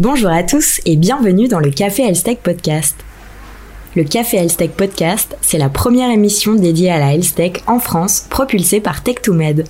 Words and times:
Bonjour 0.00 0.30
à 0.30 0.42
tous 0.42 0.80
et 0.86 0.96
bienvenue 0.96 1.46
dans 1.46 1.58
le 1.58 1.70
Café 1.70 2.04
Health 2.04 2.26
Podcast. 2.42 2.96
Le 3.94 4.02
Café 4.02 4.38
Health 4.38 4.70
Podcast, 4.74 5.36
c'est 5.42 5.58
la 5.58 5.68
première 5.68 6.10
émission 6.10 6.54
dédiée 6.54 6.90
à 6.90 6.98
la 6.98 7.12
Health 7.12 7.38
en 7.66 7.78
France, 7.78 8.26
propulsée 8.30 8.80
par 8.80 9.02
Tech2Med. 9.02 9.66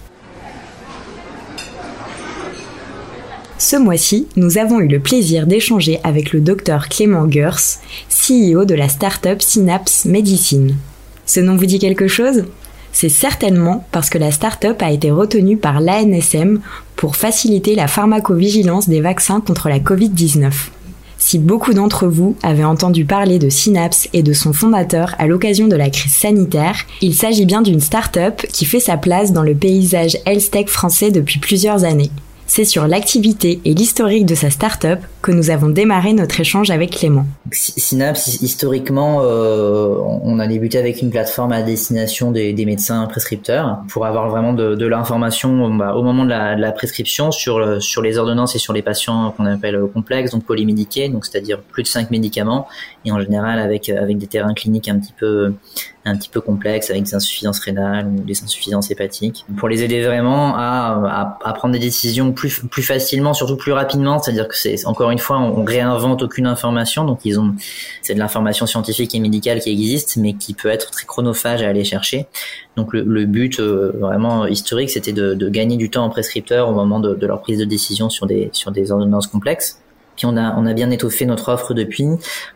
Ce 3.59 3.75
mois-ci, 3.75 4.29
nous 4.37 4.57
avons 4.57 4.79
eu 4.79 4.87
le 4.87 5.01
plaisir 5.01 5.49
d'échanger 5.49 5.99
avec 6.05 6.33
le 6.33 6.41
docteur 6.41 6.89
Clément 6.89 7.29
Gers, 7.29 7.81
CEO 8.09 8.65
de 8.65 8.77
la 8.77 8.89
start-up 8.89 9.43
Synapse 9.43 10.05
Medicine. 10.05 10.77
Ce 11.27 11.41
nom 11.41 11.57
vous 11.57 11.67
dit 11.67 11.81
quelque 11.81 12.07
chose? 12.07 12.45
C'est 12.93 13.09
certainement 13.09 13.85
parce 13.91 14.11
que 14.11 14.19
la 14.19 14.31
start-up 14.31 14.81
a 14.81 14.93
été 14.93 15.11
retenue 15.11 15.57
par 15.57 15.81
l'ANSM 15.81 16.61
pour 17.01 17.17
faciliter 17.17 17.75
la 17.75 17.89
pharmacovigilance 17.89 18.87
des 18.87 19.01
vaccins 19.01 19.41
contre 19.41 19.71
la 19.71 19.79
Covid-19. 19.79 20.53
Si 21.17 21.39
beaucoup 21.39 21.73
d'entre 21.73 22.07
vous 22.07 22.37
avaient 22.43 22.63
entendu 22.63 23.07
parler 23.07 23.39
de 23.39 23.49
Synapse 23.49 24.11
et 24.13 24.23
de 24.23 24.35
son 24.35 24.53
fondateur 24.53 25.15
à 25.19 25.27
l'occasion 25.27 25.67
de 25.67 25.77
la 25.77 25.89
crise 25.89 26.13
sanitaire, 26.13 26.77
il 27.01 27.15
s'agit 27.15 27.47
bien 27.47 27.63
d'une 27.63 27.81
start-up 27.81 28.43
qui 28.53 28.67
fait 28.67 28.81
sa 28.81 28.99
place 28.99 29.33
dans 29.33 29.43
le 29.43 29.55
paysage 29.55 30.19
health 30.27 30.69
français 30.69 31.11
depuis 31.11 31.39
plusieurs 31.39 31.85
années. 31.85 32.11
C'est 32.53 32.65
sur 32.65 32.89
l'activité 32.89 33.61
et 33.65 33.75
l'historique 33.75 34.27
de 34.27 34.35
sa 34.35 34.51
start-up 34.51 34.99
que 35.23 35.31
nous 35.31 35.51
avons 35.51 35.69
démarré 35.69 36.13
notre 36.13 36.41
échange 36.41 36.73
avec 36.73 36.91
Clément. 36.91 37.25
Synapse, 37.53 38.43
historiquement, 38.43 39.21
euh, 39.23 39.95
on 40.25 40.41
a 40.41 40.49
débuté 40.49 40.77
avec 40.77 41.01
une 41.01 41.11
plateforme 41.11 41.53
à 41.53 41.63
destination 41.63 42.33
des, 42.33 42.53
médecins 42.67 43.07
prescripteurs 43.07 43.85
pour 43.89 44.05
avoir 44.05 44.29
vraiment 44.29 44.53
de, 44.53 44.85
l'information 44.85 45.73
bah, 45.73 45.95
au 45.95 46.03
moment 46.03 46.25
de 46.25 46.31
la, 46.31 46.73
prescription 46.73 47.31
sur, 47.31 47.61
les 47.61 48.19
ordonnances 48.19 48.57
et 48.57 48.59
sur 48.59 48.73
les 48.73 48.83
patients 48.83 49.31
qu'on 49.31 49.47
appelle 49.47 49.81
complexes, 49.95 50.33
donc 50.33 50.43
polymédiqués, 50.43 51.09
donc 51.09 51.27
c'est-à-dire 51.27 51.61
plus 51.61 51.85
de 51.85 51.89
5 51.89 52.11
médicaments 52.11 52.67
et 53.05 53.13
en 53.13 53.21
général 53.21 53.61
avec 53.61 53.93
des 54.19 54.27
terrains 54.27 54.55
cliniques 54.55 54.89
un 54.89 54.99
petit 54.99 55.15
peu 55.17 55.53
un 56.11 56.17
petit 56.17 56.29
peu 56.29 56.41
complexe 56.41 56.91
avec 56.91 57.05
des 57.05 57.15
insuffisances 57.15 57.61
rénales 57.61 58.07
ou 58.07 58.21
des 58.21 58.43
insuffisances 58.43 58.91
hépatiques. 58.91 59.45
Pour 59.57 59.69
les 59.69 59.83
aider 59.83 60.05
vraiment 60.05 60.57
à, 60.57 61.39
à, 61.43 61.53
prendre 61.53 61.73
des 61.73 61.79
décisions 61.79 62.33
plus 62.33 62.61
plus 62.71 62.83
facilement 62.83 63.35
surtout 63.35 63.57
plus 63.57 63.73
rapidement 63.73 64.19
c'est-à-dire 64.19 64.49
que 64.49 64.57
c'est 64.57 64.87
encore 64.87 65.11
une 65.11 65.19
fois 65.19 65.39
on, 65.39 65.65
réinvente 65.65 66.23
aucune 66.23 66.47
information. 66.47 67.05
Donc 67.05 67.21
ils 67.25 67.39
ont 67.39 67.55
c'est 68.03 68.15
de 68.15 68.19
l'information 68.19 68.67
scientifique 68.67 69.15
et 69.15 69.21
médicale 69.21 69.61
qui 69.61 69.71
existe 69.71 70.17
mais 70.17 70.35
qui 70.35 70.55
peut 70.55 70.69
être 70.69 70.91
très 70.91 71.07
chronophage 71.07 71.63
à 71.63 71.69
aller 71.69 71.85
chercher. 71.85 72.27
Donc 72.77 72.93
le, 72.93 73.25
but 73.25 73.61
euh, 73.61 73.93
vraiment 73.99 74.47
historique 74.47 74.91
c'était 74.91 75.13
de, 75.13 75.35
de, 75.35 75.49
gagner 75.49 75.77
du 75.77 75.91
temps 75.91 76.05
en 76.05 76.09
prescripteur 76.09 76.69
au 76.69 76.73
moment 76.73 77.01
de, 77.01 77.15
de 77.15 77.27
leur 77.27 77.41
prise 77.41 77.59
de 77.59 77.65
décision 77.65 78.09
sur 78.09 78.27
des 78.27 78.49
sur 78.53 78.71
des 78.71 78.93
ordonnances 78.93 79.27
complexes 79.27 79.81
on 80.25 80.37
a 80.37 80.55
on 80.57 80.67
a 80.67 80.75
bien 80.75 80.91
étoffé 80.91 81.27
notre 81.27 81.51
offre 81.51 81.75
depuis, 81.75 82.07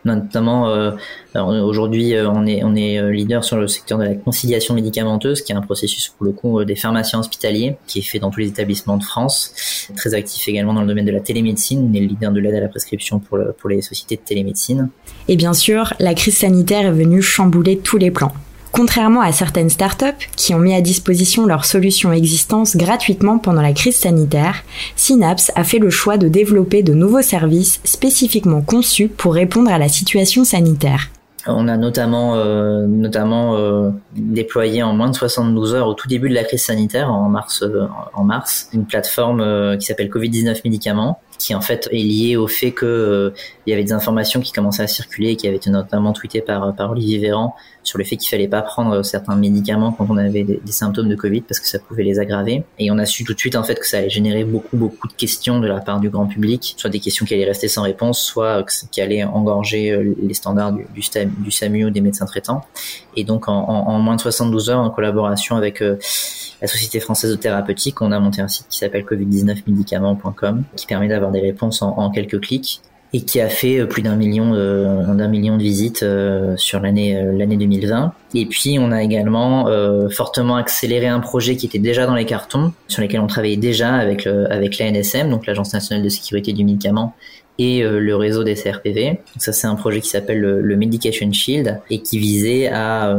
notamment 0.03 0.69
euh, 0.69 0.91
aujourd'hui 1.35 2.13
euh, 2.13 2.29
on 2.29 2.45
est 2.45 2.63
on 2.63 2.75
est 2.75 2.99
euh, 2.99 3.11
leader 3.11 3.43
sur 3.43 3.57
le 3.57 3.67
secteur 3.67 3.97
de 3.97 4.03
la 4.03 4.15
conciliation 4.15 4.73
médicamenteuse, 4.73 5.41
qui 5.41 5.51
est 5.51 5.55
un 5.55 5.61
processus 5.61 6.09
pour 6.09 6.25
le 6.25 6.31
coup 6.31 6.63
des 6.63 6.75
pharmaciens 6.75 7.19
hospitaliers, 7.19 7.77
qui 7.87 7.99
est 7.99 8.03
fait 8.03 8.19
dans 8.19 8.31
tous 8.31 8.39
les 8.39 8.47
établissements 8.47 8.97
de 8.97 9.03
France. 9.03 9.53
Très 9.95 10.13
actif 10.13 10.47
également 10.47 10.73
dans 10.73 10.81
le 10.81 10.87
domaine 10.87 11.05
de 11.05 11.11
la 11.11 11.21
télémédecine, 11.21 11.89
on 11.89 11.93
est 11.95 12.01
le 12.01 12.07
leader 12.07 12.31
de 12.31 12.39
l'aide 12.39 12.55
à 12.55 12.59
la 12.61 12.67
prescription 12.67 13.19
pour 13.19 13.39
pour 13.57 13.69
les 13.69 13.81
sociétés 13.81 14.15
de 14.15 14.21
télémédecine. 14.21 14.89
Et 15.27 15.35
bien 15.35 15.53
sûr, 15.53 15.93
la 15.99 16.13
crise 16.13 16.37
sanitaire 16.37 16.85
est 16.85 16.91
venue 16.91 17.21
chambouler 17.21 17.77
tous 17.79 17.97
les 17.97 18.11
plans. 18.11 18.33
Contrairement 18.75 19.21
à 19.21 19.31
certaines 19.31 19.69
startups 19.69 20.27
qui 20.35 20.53
ont 20.53 20.59
mis 20.59 20.75
à 20.75 20.81
disposition 20.81 21.45
leurs 21.45 21.63
solutions 21.63 22.11
existantes 22.11 22.75
gratuitement 22.75 23.37
pendant 23.37 23.61
la 23.61 23.71
crise 23.71 23.95
sanitaire, 23.95 24.65
Synapse 24.97 25.49
a 25.55 25.63
fait 25.63 25.79
le 25.79 25.89
choix 25.89 26.17
de 26.17 26.27
développer 26.27 26.83
de 26.83 26.93
nouveaux 26.93 27.21
services 27.21 27.79
spécifiquement 27.85 28.61
conçus 28.61 29.07
pour 29.07 29.33
répondre 29.33 29.71
à 29.71 29.77
la 29.77 29.87
situation 29.87 30.43
sanitaire. 30.43 31.09
On 31.47 31.69
a 31.69 31.77
notamment, 31.77 32.35
euh, 32.35 32.85
notamment 32.85 33.55
euh, 33.55 33.91
déployé 34.13 34.83
en 34.83 34.93
moins 34.93 35.09
de 35.09 35.15
72 35.15 35.73
heures 35.73 35.87
au 35.87 35.93
tout 35.93 36.09
début 36.09 36.27
de 36.27 36.33
la 36.33 36.43
crise 36.43 36.65
sanitaire, 36.65 37.09
en 37.09 37.29
mars, 37.29 37.63
euh, 37.63 37.87
en 38.13 38.25
mars 38.25 38.67
une 38.73 38.85
plateforme 38.85 39.77
qui 39.77 39.85
s'appelle 39.85 40.09
Covid-19 40.09 40.59
médicaments, 40.65 41.21
qui 41.37 41.55
en 41.55 41.61
fait 41.61 41.87
est 41.91 41.97
liée 41.97 42.35
au 42.35 42.47
fait 42.47 42.71
que 42.71 43.33
il 43.65 43.71
y 43.71 43.73
avait 43.73 43.83
des 43.83 43.93
informations 43.93 44.41
qui 44.41 44.51
commençaient 44.51 44.83
à 44.83 44.87
circuler, 44.87 45.35
qui 45.35 45.47
avaient 45.47 45.57
été 45.57 45.69
notamment 45.69 46.13
tweetées 46.13 46.41
par, 46.41 46.75
par 46.75 46.91
Olivier 46.91 47.17
Véran, 47.19 47.55
sur 47.83 47.97
le 47.97 48.03
fait 48.03 48.17
qu'il 48.17 48.29
fallait 48.29 48.47
pas 48.47 48.61
prendre 48.61 49.03
certains 49.03 49.35
médicaments 49.35 49.91
quand 49.91 50.07
on 50.09 50.17
avait 50.17 50.43
des, 50.43 50.59
symptômes 50.67 51.07
de 51.07 51.15
Covid 51.15 51.41
parce 51.41 51.59
que 51.59 51.67
ça 51.67 51.79
pouvait 51.79 52.03
les 52.03 52.19
aggraver. 52.19 52.63
Et 52.79 52.91
on 52.91 52.97
a 52.97 53.05
su 53.05 53.23
tout 53.23 53.33
de 53.33 53.39
suite 53.39 53.55
en 53.55 53.63
fait 53.63 53.79
que 53.79 53.87
ça 53.87 53.99
allait 53.99 54.09
générer 54.09 54.43
beaucoup 54.43 54.75
beaucoup 54.75 55.07
de 55.07 55.13
questions 55.13 55.59
de 55.59 55.67
la 55.67 55.79
part 55.79 55.99
du 55.99 56.09
grand 56.09 56.25
public, 56.25 56.75
soit 56.77 56.89
des 56.89 56.99
questions 56.99 57.25
qui 57.25 57.33
allaient 57.33 57.45
rester 57.45 57.67
sans 57.67 57.83
réponse, 57.83 58.21
soit 58.21 58.65
qui 58.91 59.01
allaient 59.01 59.23
engorger 59.23 59.91
euh, 59.91 60.15
les 60.21 60.33
standards 60.33 60.73
du, 60.73 60.85
du, 60.93 61.51
SAMU 61.51 61.85
ou 61.85 61.89
des 61.89 62.01
médecins 62.01 62.25
traitants. 62.25 62.65
Et 63.15 63.23
donc 63.23 63.47
en, 63.47 63.99
moins 63.99 64.15
de 64.15 64.21
72 64.21 64.69
heures, 64.69 64.79
en 64.79 64.89
collaboration 64.89 65.55
avec 65.55 65.81
euh, 65.81 65.97
la 66.61 66.67
Société 66.67 66.99
française 66.99 67.31
de 67.31 67.35
thérapeutique, 67.35 68.01
on 68.01 68.11
a 68.11 68.19
monté 68.19 68.41
un 68.41 68.47
site 68.47 68.67
qui 68.69 68.77
s'appelle 68.77 69.03
covid19médicaments.com 69.03 70.63
qui 70.75 70.85
permet 70.85 71.07
d'avoir 71.07 71.31
des 71.31 71.41
réponses 71.41 71.81
en 71.81 72.09
quelques 72.11 72.39
clics 72.39 72.81
et 73.15 73.21
qui 73.21 73.39
a 73.39 73.47
fait 73.47 73.79
euh, 73.79 73.85
plus 73.85 74.01
d'un 74.01 74.15
million 74.15 74.51
d'un 74.51 75.27
million 75.29 75.57
de 75.57 75.63
visites 75.63 76.03
euh, 76.03 76.55
sur 76.57 76.81
l'année 76.81 77.15
euh, 77.17 77.31
l'année 77.31 77.55
2020. 77.55 78.13
Et 78.33 78.45
puis 78.45 78.77
on 78.77 78.91
a 78.91 79.01
également 79.01 79.67
fortement 80.09 80.57
accéléré 80.57 81.07
un 81.07 81.21
projet 81.21 81.55
qui 81.55 81.65
était 81.65 81.79
déjà 81.79 82.05
dans 82.05 82.15
les 82.15 82.25
cartons, 82.25 82.73
sur 82.89 83.01
lesquels 83.01 83.21
on 83.21 83.27
travaillait 83.27 83.55
déjà 83.55 83.93
avec 83.93 84.27
avec 84.27 84.77
l'ANSM, 84.77 85.29
donc 85.29 85.45
l'Agence 85.45 85.73
nationale 85.73 86.03
de 86.03 86.09
sécurité 86.09 86.51
du 86.51 86.65
médicament, 86.65 87.15
et 87.57 87.83
le 87.83 88.15
réseau 88.17 88.43
des 88.43 88.55
CRPV. 88.55 89.11
Donc 89.11 89.19
ça 89.37 89.53
c'est 89.53 89.67
un 89.67 89.75
projet 89.75 90.01
qui 90.01 90.09
s'appelle 90.09 90.41
le, 90.41 90.75
Medication 90.75 91.31
Shield 91.31 91.79
et 91.89 92.01
qui 92.01 92.19
visait 92.19 92.67
à 92.67 93.17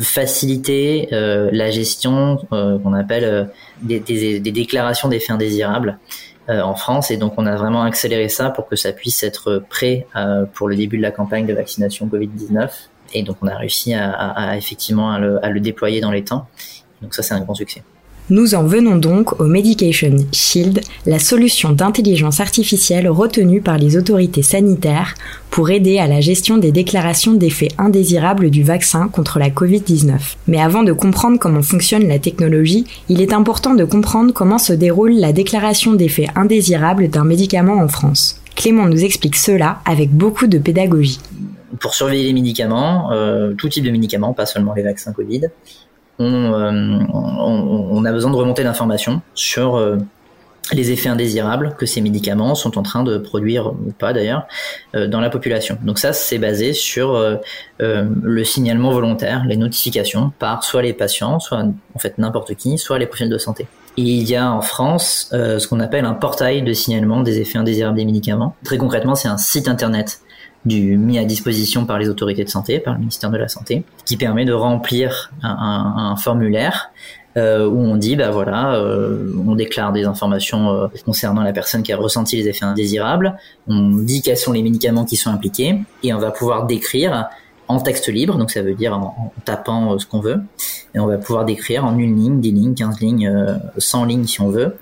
faciliter 0.00 1.08
la 1.10 1.70
gestion 1.70 2.36
qu'on 2.50 2.92
appelle 2.92 3.50
des, 3.82 4.00
des, 4.00 4.40
des, 4.40 4.52
déclarations 4.52 5.08
d'effets 5.08 5.32
indésirables 5.32 5.98
euh, 6.48 6.62
en 6.62 6.74
France. 6.74 7.10
Et 7.10 7.18
donc 7.18 7.34
on 7.36 7.44
a 7.44 7.56
vraiment 7.56 7.82
accéléré 7.82 8.30
ça 8.30 8.48
pour 8.48 8.68
que 8.68 8.74
ça 8.74 8.92
puisse 8.92 9.22
être 9.22 9.62
prêt 9.68 10.06
euh, 10.16 10.46
pour 10.46 10.66
le 10.66 10.76
début 10.76 10.96
de 10.96 11.02
la 11.02 11.10
campagne 11.10 11.44
de 11.44 11.52
vaccination 11.52 12.06
Covid-19 12.06 12.70
et 13.12 13.22
donc 13.22 13.36
on 13.42 13.48
a 13.48 13.54
réussi 13.54 13.92
à, 13.92 14.56
effectivement 14.56 15.18
le, 15.18 15.44
à 15.44 15.50
le 15.50 15.60
déployer 15.60 16.00
dans 16.00 16.10
les 16.10 16.24
temps. 16.24 16.46
Donc 17.02 17.12
ça 17.12 17.22
c'est 17.22 17.34
un 17.34 17.40
grand 17.40 17.54
succès. 17.54 17.82
Nous 18.30 18.54
en 18.54 18.64
venons 18.64 18.96
donc 18.96 19.40
au 19.40 19.44
Medication 19.44 20.14
Shield, 20.32 20.82
la 21.06 21.18
solution 21.18 21.72
d'intelligence 21.72 22.40
artificielle 22.40 23.08
retenue 23.08 23.62
par 23.62 23.78
les 23.78 23.96
autorités 23.96 24.42
sanitaires 24.42 25.14
pour 25.50 25.70
aider 25.70 25.98
à 25.98 26.06
la 26.06 26.20
gestion 26.20 26.58
des 26.58 26.70
déclarations 26.70 27.32
d'effets 27.32 27.70
indésirables 27.78 28.50
du 28.50 28.62
vaccin 28.62 29.08
contre 29.08 29.38
la 29.38 29.48
Covid-19. 29.48 30.36
Mais 30.46 30.60
avant 30.60 30.82
de 30.82 30.92
comprendre 30.92 31.38
comment 31.38 31.62
fonctionne 31.62 32.06
la 32.06 32.18
technologie, 32.18 32.84
il 33.08 33.22
est 33.22 33.32
important 33.32 33.74
de 33.74 33.86
comprendre 33.86 34.34
comment 34.34 34.58
se 34.58 34.74
déroule 34.74 35.14
la 35.14 35.32
déclaration 35.32 35.94
d'effets 35.94 36.28
indésirables 36.34 37.08
d'un 37.08 37.24
médicament 37.24 37.78
en 37.78 37.88
France. 37.88 38.42
Clément 38.54 38.88
nous 38.88 39.04
explique 39.04 39.36
cela 39.36 39.78
avec 39.86 40.10
beaucoup 40.10 40.48
de 40.48 40.58
pédagogie. 40.58 41.18
Pour 41.80 41.94
surveiller 41.94 42.24
les 42.24 42.34
médicaments, 42.34 43.10
euh, 43.10 43.54
tout 43.54 43.70
type 43.70 43.84
de 43.84 43.90
médicaments, 43.90 44.34
pas 44.34 44.44
seulement 44.44 44.74
les 44.74 44.82
vaccins 44.82 45.14
Covid, 45.14 45.48
euh, 46.20 46.98
on, 47.10 48.04
a 48.04 48.12
besoin 48.12 48.30
de 48.30 48.36
remonter 48.36 48.62
l'information 48.62 49.22
sur 49.34 49.76
euh, 49.76 49.96
les 50.72 50.90
effets 50.90 51.08
indésirables 51.08 51.74
que 51.78 51.86
ces 51.86 52.00
médicaments 52.00 52.54
sont 52.54 52.76
en 52.76 52.82
train 52.82 53.04
de 53.04 53.18
produire 53.18 53.68
ou 53.68 53.92
pas 53.96 54.12
d'ailleurs 54.12 54.46
euh, 54.94 55.06
dans 55.06 55.20
la 55.20 55.30
population. 55.30 55.78
Donc 55.82 55.98
ça 55.98 56.12
c'est 56.12 56.38
basé 56.38 56.72
sur 56.72 57.38
le 57.78 58.44
signalement 58.44 58.90
volontaire, 58.90 59.44
les 59.46 59.56
notifications 59.56 60.32
par 60.38 60.64
soit 60.64 60.82
les 60.82 60.92
patients, 60.92 61.38
soit 61.38 61.62
en 61.94 61.98
fait 61.98 62.18
n'importe 62.18 62.54
qui, 62.54 62.78
soit 62.78 62.98
les 62.98 63.06
professionnels 63.06 63.34
de 63.34 63.38
santé. 63.38 63.66
Et 63.96 64.02
il 64.02 64.28
y 64.28 64.36
a 64.36 64.52
en 64.52 64.60
France 64.60 65.28
ce 65.32 65.66
qu'on 65.66 65.80
appelle 65.80 66.04
un 66.04 66.14
portail 66.14 66.62
de 66.62 66.72
signalement 66.72 67.20
des 67.20 67.40
effets 67.40 67.58
indésirables 67.58 67.96
des 67.96 68.04
médicaments. 68.04 68.54
Très 68.64 68.78
concrètement, 68.78 69.16
c'est 69.16 69.26
un 69.26 69.38
site 69.38 69.66
internet 69.66 70.20
du 70.64 70.96
mis 70.96 71.18
à 71.18 71.24
disposition 71.24 71.86
par 71.86 71.98
les 71.98 72.08
autorités 72.08 72.44
de 72.44 72.48
santé, 72.48 72.78
par 72.78 72.94
le 72.94 73.00
ministère 73.00 73.30
de 73.30 73.36
la 73.36 73.48
Santé, 73.48 73.84
qui 74.04 74.16
permet 74.16 74.44
de 74.44 74.52
remplir 74.52 75.32
un, 75.42 76.16
formulaire 76.16 76.90
euh, 77.36 77.68
où 77.68 77.78
on 77.78 77.96
dit 77.96 78.16
bah 78.16 78.30
voilà, 78.30 78.74
euh, 78.74 79.32
on 79.46 79.54
déclare 79.54 79.92
des 79.92 80.04
informations 80.04 80.70
euh, 80.70 80.86
concernant 81.04 81.42
la 81.42 81.52
personne 81.52 81.82
qui 81.82 81.92
a 81.92 81.96
ressenti 81.96 82.36
les 82.36 82.48
effets 82.48 82.64
indésirables, 82.64 83.36
on 83.68 83.90
dit 83.90 84.22
quels 84.22 84.36
sont 84.36 84.52
les 84.52 84.62
médicaments 84.62 85.04
qui 85.04 85.16
sont 85.16 85.30
impliqués 85.30 85.80
et 86.02 86.12
on 86.12 86.18
va 86.18 86.30
pouvoir 86.30 86.66
décrire 86.66 87.28
en 87.68 87.80
texte 87.80 88.08
libre, 88.08 88.38
donc 88.38 88.50
ça 88.50 88.62
veut 88.62 88.74
dire 88.74 88.94
en, 88.94 89.32
tapant 89.44 89.98
ce 89.98 90.06
qu'on 90.06 90.20
veut, 90.20 90.40
et 90.94 90.98
on 90.98 91.06
va 91.06 91.18
pouvoir 91.18 91.44
décrire 91.44 91.84
en 91.84 91.98
une 91.98 92.16
ligne, 92.16 92.40
dix 92.40 92.50
lignes, 92.50 92.74
quinze 92.74 92.98
lignes, 92.98 93.60
cent 93.76 94.06
lignes 94.06 94.24
si 94.24 94.40
on 94.40 94.48
veut, 94.48 94.76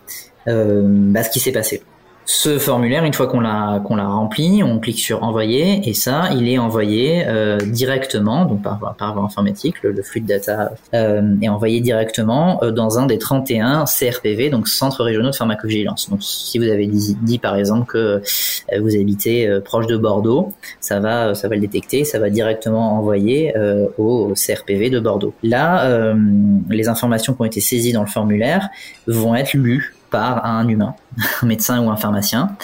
bah, 0.47 1.25
ce 1.25 1.31
qui 1.31 1.41
s'est 1.41 1.51
passé. 1.51 1.83
Ce 2.29 2.59
formulaire, 2.59 3.05
une 3.05 3.13
fois 3.13 3.29
qu'on 3.29 3.39
l'a 3.39 3.81
qu'on 3.85 3.95
l'a 3.95 4.09
rempli, 4.09 4.61
on 4.65 4.81
clique 4.81 4.99
sur 4.99 5.23
envoyer 5.23 5.89
et 5.89 5.95
ça, 5.95 6.31
il 6.33 6.49
est 6.49 6.59
envoyé 6.59 7.23
euh, 7.25 7.59
directement, 7.59 8.47
donc 8.47 8.63
par, 8.63 8.97
par 8.99 9.15
voie 9.15 9.23
informatique, 9.23 9.77
le, 9.85 10.03
flux 10.03 10.21
de 10.21 10.27
data 10.27 10.73
euh, 10.93 11.23
est 11.41 11.49
envoyé 11.49 11.81
directement 11.81 12.61
euh, 12.65 12.73
dans 12.73 12.99
un 12.99 13.07
des 13.07 13.19
31 13.19 13.85
CRPV, 13.85 14.51
donc 14.51 14.67
centres 14.67 15.05
régionaux 15.05 15.31
de 15.31 15.37
pharmacovigilance. 15.37 16.11
Donc 16.11 16.21
si 16.21 16.59
vous 16.59 16.65
avez 16.65 16.89
dit, 16.89 17.17
dit 17.23 17.39
par 17.39 17.55
exemple 17.55 17.87
que 17.87 17.99
euh, 17.99 18.81
vous 18.81 18.97
habitez 18.97 19.47
euh, 19.47 19.61
proche 19.61 19.87
de 19.87 19.97
Bordeaux, 19.97 20.53
ça 20.81 20.99
va 20.99 21.33
ça 21.37 21.47
va 21.47 21.55
le 21.55 21.61
détecter, 21.61 22.05
ça 22.05 22.19
va 22.19 22.29
directement 22.29 22.99
envoyer 22.99 23.55
au 23.99 24.33
CRPV 24.35 24.91
de 24.91 24.99
Bordeaux. 24.99 25.33
Là, 25.43 26.15
les 26.71 26.89
informations 26.89 27.35
qui 27.35 27.43
ont 27.43 27.45
été 27.45 27.61
saisies 27.61 27.93
dans 27.93 28.03
le 28.03 28.09
formulaire 28.09 28.69
vont 29.07 29.35
être 29.35 29.55
lues 29.55 29.96
par 30.11 30.45
un 30.45 30.67
humain, 30.69 30.95
un 31.43 31.47
médecin 31.47 31.85
ou 31.85 31.91
un 31.91 31.97
pharmacien, 31.97 32.57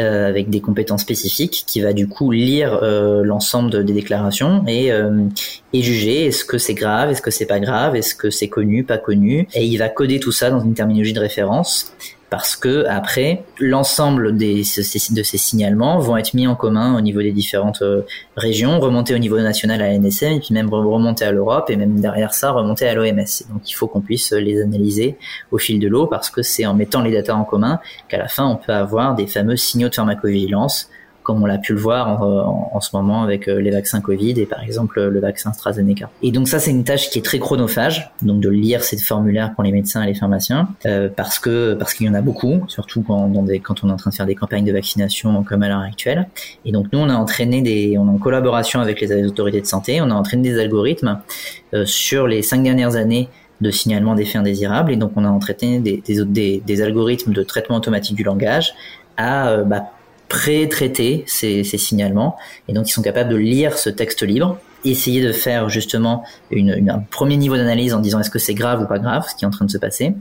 euh, 0.00 0.28
avec 0.28 0.50
des 0.50 0.60
compétences 0.60 1.02
spécifiques, 1.02 1.64
qui 1.66 1.80
va 1.80 1.92
du 1.92 2.08
coup 2.08 2.30
lire 2.30 2.78
euh, 2.82 3.22
l'ensemble 3.24 3.84
des 3.84 3.92
déclarations 3.92 4.64
et, 4.66 4.92
euh, 4.92 5.24
et 5.72 5.82
juger 5.82 6.26
est-ce 6.26 6.44
que 6.44 6.58
c'est 6.58 6.74
grave, 6.74 7.10
est-ce 7.10 7.22
que 7.22 7.30
c'est 7.30 7.46
pas 7.46 7.60
grave, 7.60 7.96
est-ce 7.96 8.14
que 8.14 8.30
c'est 8.30 8.48
connu, 8.48 8.84
pas 8.84 8.98
connu, 8.98 9.48
et 9.54 9.64
il 9.64 9.76
va 9.78 9.88
coder 9.88 10.20
tout 10.20 10.32
ça 10.32 10.50
dans 10.50 10.60
une 10.60 10.74
terminologie 10.74 11.12
de 11.12 11.20
référence 11.20 11.92
parce 12.30 12.54
que 12.54 12.86
après 12.88 13.42
l'ensemble 13.58 14.36
de 14.36 14.62
ces 14.62 15.38
signalements 15.38 15.98
vont 15.98 16.16
être 16.16 16.32
mis 16.32 16.46
en 16.46 16.54
commun 16.54 16.96
au 16.96 17.00
niveau 17.00 17.20
des 17.20 17.32
différentes 17.32 17.82
euh, 17.82 18.02
régions, 18.36 18.78
remonter 18.78 19.14
au 19.14 19.18
niveau 19.18 19.38
national 19.40 19.82
à 19.82 19.92
l'NSM 19.92 20.32
et 20.34 20.40
puis 20.40 20.54
même 20.54 20.72
remonter 20.72 21.24
à 21.24 21.32
l'Europe 21.32 21.68
et 21.70 21.76
même 21.76 22.00
derrière 22.00 22.32
ça 22.32 22.52
remonter 22.52 22.88
à 22.88 22.94
l'OMS. 22.94 23.26
Donc 23.50 23.68
il 23.68 23.72
faut 23.74 23.88
qu'on 23.88 24.00
puisse 24.00 24.32
les 24.32 24.62
analyser 24.62 25.16
au 25.50 25.58
fil 25.58 25.80
de 25.80 25.88
l'eau 25.88 26.06
parce 26.06 26.30
que 26.30 26.42
c'est 26.42 26.64
en 26.66 26.74
mettant 26.74 27.02
les 27.02 27.12
datas 27.12 27.34
en 27.34 27.44
commun 27.44 27.80
qu'à 28.08 28.18
la 28.18 28.28
fin 28.28 28.46
on 28.46 28.56
peut 28.56 28.72
avoir 28.72 29.16
des 29.16 29.26
fameux 29.26 29.56
signaux 29.56 29.88
de 29.88 29.94
pharmacovigilance 29.94 30.88
comme 31.22 31.42
on 31.42 31.46
l'a 31.46 31.58
pu 31.58 31.74
le 31.74 31.78
voir 31.78 32.22
en, 32.22 32.80
ce 32.80 32.96
moment 32.96 33.22
avec 33.22 33.48
euh, 33.48 33.60
les 33.60 33.70
vaccins 33.70 34.00
Covid 34.00 34.40
et 34.40 34.46
par 34.46 34.62
exemple 34.62 35.02
le 35.02 35.20
vaccin 35.20 35.50
AstraZeneca. 35.50 36.10
Et 36.22 36.32
donc 36.32 36.48
ça 36.48 36.58
c'est 36.58 36.70
une 36.70 36.84
tâche 36.84 37.10
qui 37.10 37.18
est 37.18 37.22
très 37.22 37.38
chronophage, 37.38 38.10
donc 38.22 38.40
de 38.40 38.48
lire 38.48 38.82
ces 38.82 38.96
formulaires 38.96 39.52
pour 39.54 39.64
les 39.64 39.72
médecins 39.72 40.02
et 40.02 40.06
les 40.06 40.14
pharmaciens, 40.14 40.68
euh, 40.86 41.08
parce 41.14 41.38
que 41.38 41.74
parce 41.74 41.94
qu'il 41.94 42.06
y 42.06 42.10
en 42.10 42.14
a 42.14 42.22
beaucoup, 42.22 42.64
surtout 42.68 43.02
quand, 43.02 43.28
des, 43.44 43.62
on 43.82 43.88
est 43.88 43.92
en 43.92 43.96
train 43.96 44.10
de 44.10 44.14
faire 44.14 44.26
des 44.26 44.34
campagnes 44.34 44.64
de 44.64 44.72
vaccination 44.72 45.42
comme 45.42 45.62
à 45.62 45.68
l'heure 45.68 45.80
actuelle. 45.80 46.28
Et 46.64 46.72
donc 46.72 46.86
nous 46.92 46.98
on 46.98 47.08
a 47.08 47.14
entraîné 47.14 47.60
des, 47.62 47.96
on 47.98 48.06
est 48.06 48.10
en 48.10 48.18
collaboration 48.18 48.80
avec 48.80 49.00
les 49.00 49.26
autorités 49.26 49.60
de 49.60 49.66
santé, 49.66 50.00
on 50.00 50.10
a 50.10 50.14
entraîné 50.14 50.50
des 50.50 50.58
algorithmes 50.58 51.20
euh, 51.74 51.84
sur 51.84 52.26
les 52.26 52.42
cinq 52.42 52.62
dernières 52.62 52.96
années 52.96 53.28
de 53.60 53.70
signalement 53.70 54.14
d'effets 54.14 54.38
indésirables 54.38 54.90
et 54.90 54.96
donc 54.96 55.12
on 55.16 55.24
a 55.26 55.28
entraîné 55.28 55.80
des, 55.80 56.02
des, 56.06 56.62
des, 56.64 56.82
algorithmes 56.82 57.34
de 57.34 57.42
traitement 57.42 57.76
automatique 57.76 58.16
du 58.16 58.22
langage 58.22 58.72
à 59.18 59.58
bah, 59.58 59.90
pré-traiter 60.30 61.24
ces, 61.26 61.64
ces, 61.64 61.76
signalements 61.76 62.38
et 62.68 62.72
donc 62.72 62.88
ils 62.88 62.92
sont 62.92 63.02
capables 63.02 63.28
de 63.28 63.36
lire 63.36 63.76
ce 63.76 63.90
texte 63.90 64.22
libre, 64.22 64.58
essayer 64.84 65.20
de 65.20 65.32
faire 65.32 65.68
justement 65.68 66.22
une, 66.52 66.88
un 66.88 67.00
premier 67.00 67.36
niveau 67.36 67.56
d'analyse 67.56 67.92
en 67.92 67.98
disant 67.98 68.20
est-ce 68.20 68.30
que 68.30 68.38
c'est 68.38 68.54
grave 68.54 68.80
ou 68.80 68.86
pas 68.86 69.00
grave 69.00 69.26
ce 69.28 69.34
qui 69.34 69.44
est 69.44 69.48
en 69.48 69.50
train 69.50 69.64
de 69.64 69.70
se 69.70 69.76
passer 69.76 70.14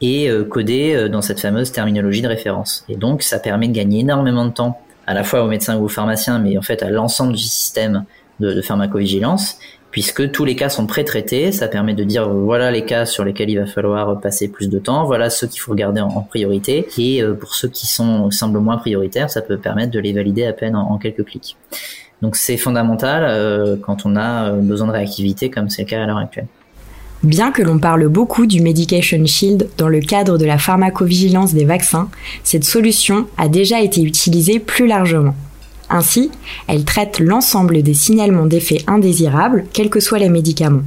et 0.00 0.30
euh, 0.30 0.44
coder 0.44 0.94
euh, 0.94 1.08
dans 1.10 1.20
cette 1.20 1.40
fameuse 1.40 1.72
terminologie 1.72 2.22
de 2.22 2.28
référence. 2.28 2.86
Et 2.88 2.96
donc 2.96 3.22
ça 3.22 3.38
permet 3.38 3.68
de 3.68 3.74
gagner 3.74 4.00
énormément 4.00 4.46
de 4.46 4.50
temps 4.50 4.80
à 5.06 5.12
la 5.12 5.24
fois 5.24 5.44
aux 5.44 5.48
médecins 5.48 5.76
ou 5.76 5.84
aux 5.84 5.88
pharmaciens 5.88 6.38
mais 6.38 6.56
en 6.56 6.62
fait 6.62 6.82
à 6.82 6.88
l'ensemble 6.88 7.34
du 7.34 7.42
système 7.42 8.06
de, 8.40 8.54
de 8.54 8.62
pharmacovigilance 8.62 9.58
puisque 9.90 10.30
tous 10.30 10.44
les 10.44 10.56
cas 10.56 10.68
sont 10.68 10.86
pré-traités. 10.86 11.52
Ça 11.52 11.68
permet 11.68 11.94
de 11.94 12.04
dire 12.04 12.28
voilà 12.28 12.70
les 12.70 12.84
cas 12.84 13.06
sur 13.06 13.24
lesquels 13.24 13.50
il 13.50 13.58
va 13.58 13.66
falloir 13.66 14.20
passer 14.20 14.48
plus 14.48 14.68
de 14.68 14.78
temps, 14.78 15.04
voilà 15.04 15.30
ceux 15.30 15.46
qu'il 15.46 15.60
faut 15.60 15.72
regarder 15.72 16.00
en, 16.00 16.20
priorité, 16.20 16.86
et 16.98 17.22
euh, 17.22 17.34
pour 17.34 17.54
ceux 17.54 17.68
qui 17.68 17.86
sont 17.86 18.30
semblent 18.30 18.60
moins 18.60 18.76
prioritaires, 18.76 19.30
ça 19.30 19.40
peut 19.40 19.58
permettre 19.58 19.90
de 19.90 19.98
les 19.98 20.12
valider 20.12 20.44
à 20.44 20.52
peine 20.52 20.76
en, 20.76 20.98
quelques 20.98 21.24
clics. 21.24 21.56
Donc 22.22 22.36
c'est 22.36 22.56
fondamental 22.56 23.24
euh, 23.26 23.76
quand 23.80 24.04
on 24.04 24.16
a 24.16 24.50
euh, 24.50 24.60
besoin 24.60 24.86
de 24.86 24.92
réactivité 24.92 25.50
comme 25.50 25.70
c'est 25.70 25.82
le 25.82 25.88
cas 25.88 26.02
à 26.02 26.06
l'heure 26.06 26.18
actuelle. 26.18 26.46
Bien 27.22 27.52
que 27.52 27.62
l'on 27.62 27.78
parle 27.78 28.08
beaucoup 28.08 28.46
du 28.46 28.62
Medication 28.62 29.24
Shield 29.26 29.68
dans 29.76 29.88
le 29.88 30.00
cadre 30.00 30.38
de 30.38 30.46
la 30.46 30.56
pharmacovigilance 30.56 31.52
des 31.52 31.66
vaccins, 31.66 32.08
cette 32.44 32.64
solution 32.64 33.26
a 33.36 33.48
déjà 33.48 33.80
été 33.80 34.02
utilisée 34.02 34.58
plus 34.58 34.86
largement. 34.86 35.34
Ainsi, 35.90 36.30
elle 36.68 36.84
traite 36.84 37.18
l'ensemble 37.18 37.82
des 37.82 37.94
signalements 37.94 38.46
d'effets 38.46 38.84
indésirables, 38.86 39.64
quels 39.72 39.90
que 39.90 40.00
soient 40.00 40.20
les 40.20 40.28
médicaments. 40.28 40.84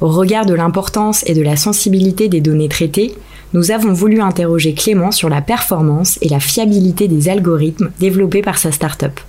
Au 0.00 0.08
regard 0.08 0.46
de 0.46 0.54
l'importance 0.54 1.22
et 1.26 1.34
de 1.34 1.42
la 1.42 1.56
sensibilité 1.56 2.28
des 2.28 2.40
données 2.40 2.70
traitées, 2.70 3.14
nous 3.52 3.70
avons 3.70 3.92
voulu 3.92 4.22
interroger 4.22 4.72
Clément 4.72 5.10
sur 5.10 5.28
la 5.28 5.42
performance 5.42 6.18
et 6.22 6.28
la 6.28 6.40
fiabilité 6.40 7.06
des 7.06 7.28
algorithmes 7.28 7.90
développés 8.00 8.40
par 8.40 8.56
sa 8.56 8.72
startup. 8.72 9.20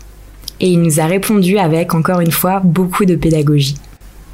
Et 0.61 0.67
il 0.67 0.81
nous 0.81 1.01
a 1.01 1.05
répondu 1.05 1.57
avec, 1.57 1.93
encore 1.93 2.21
une 2.21 2.31
fois, 2.31 2.61
beaucoup 2.63 3.03
de 3.03 3.15
pédagogie. 3.15 3.75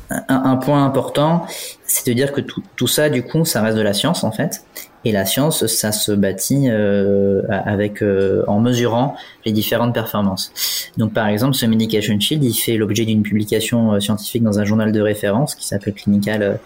Un, 0.10 0.56
point 0.58 0.86
important, 0.86 1.46
c'est 1.86 2.08
de 2.08 2.14
dire 2.14 2.32
que 2.32 2.40
tout, 2.40 2.64
tout, 2.76 2.88
ça, 2.88 3.10
du 3.10 3.24
coup, 3.24 3.44
ça 3.44 3.62
reste 3.62 3.76
de 3.76 3.82
la 3.82 3.94
science 3.94 4.24
en 4.24 4.32
fait. 4.32 4.64
Et 5.08 5.14
la 5.14 5.26
science, 5.26 5.68
ça 5.68 5.94
se 5.94 6.12
bâtit 6.12 6.66
euh, 6.68 7.42
avec 7.50 8.04
euh, 8.04 8.44
en 8.50 8.60
mesurant 8.60 9.16
les 9.46 9.54
différentes 9.54 9.94
performances. 9.94 10.52
Donc 10.98 11.14
par 11.14 11.30
exemple, 11.30 11.54
ce 11.54 11.66
Medication 11.66 12.20
Shield, 12.20 12.44
il 12.44 12.54
fait 12.54 12.76
l'objet 12.76 13.06
d'une 13.06 13.24
publication 13.24 13.94
euh, 13.94 14.02
scientifique 14.02 14.44
dans 14.44 14.60
un 14.60 14.66
journal 14.66 14.92
de 14.92 15.00
référence 15.00 15.56
qui 15.56 15.66
s'appelle 15.66 15.94
Clinical 15.94 16.60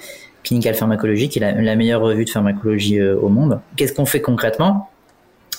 Clinical 0.44 0.74
Pharmacology, 0.74 1.30
qui 1.30 1.38
est 1.38 1.62
la, 1.62 1.76
meilleure 1.76 2.02
revue 2.02 2.26
de 2.26 2.32
pharmacologie 2.32 3.00
au 3.00 3.30
monde. 3.30 3.60
Qu'est-ce 3.76 3.94
qu'on 3.94 4.08
fait 4.08 4.22
concrètement? 4.22 4.90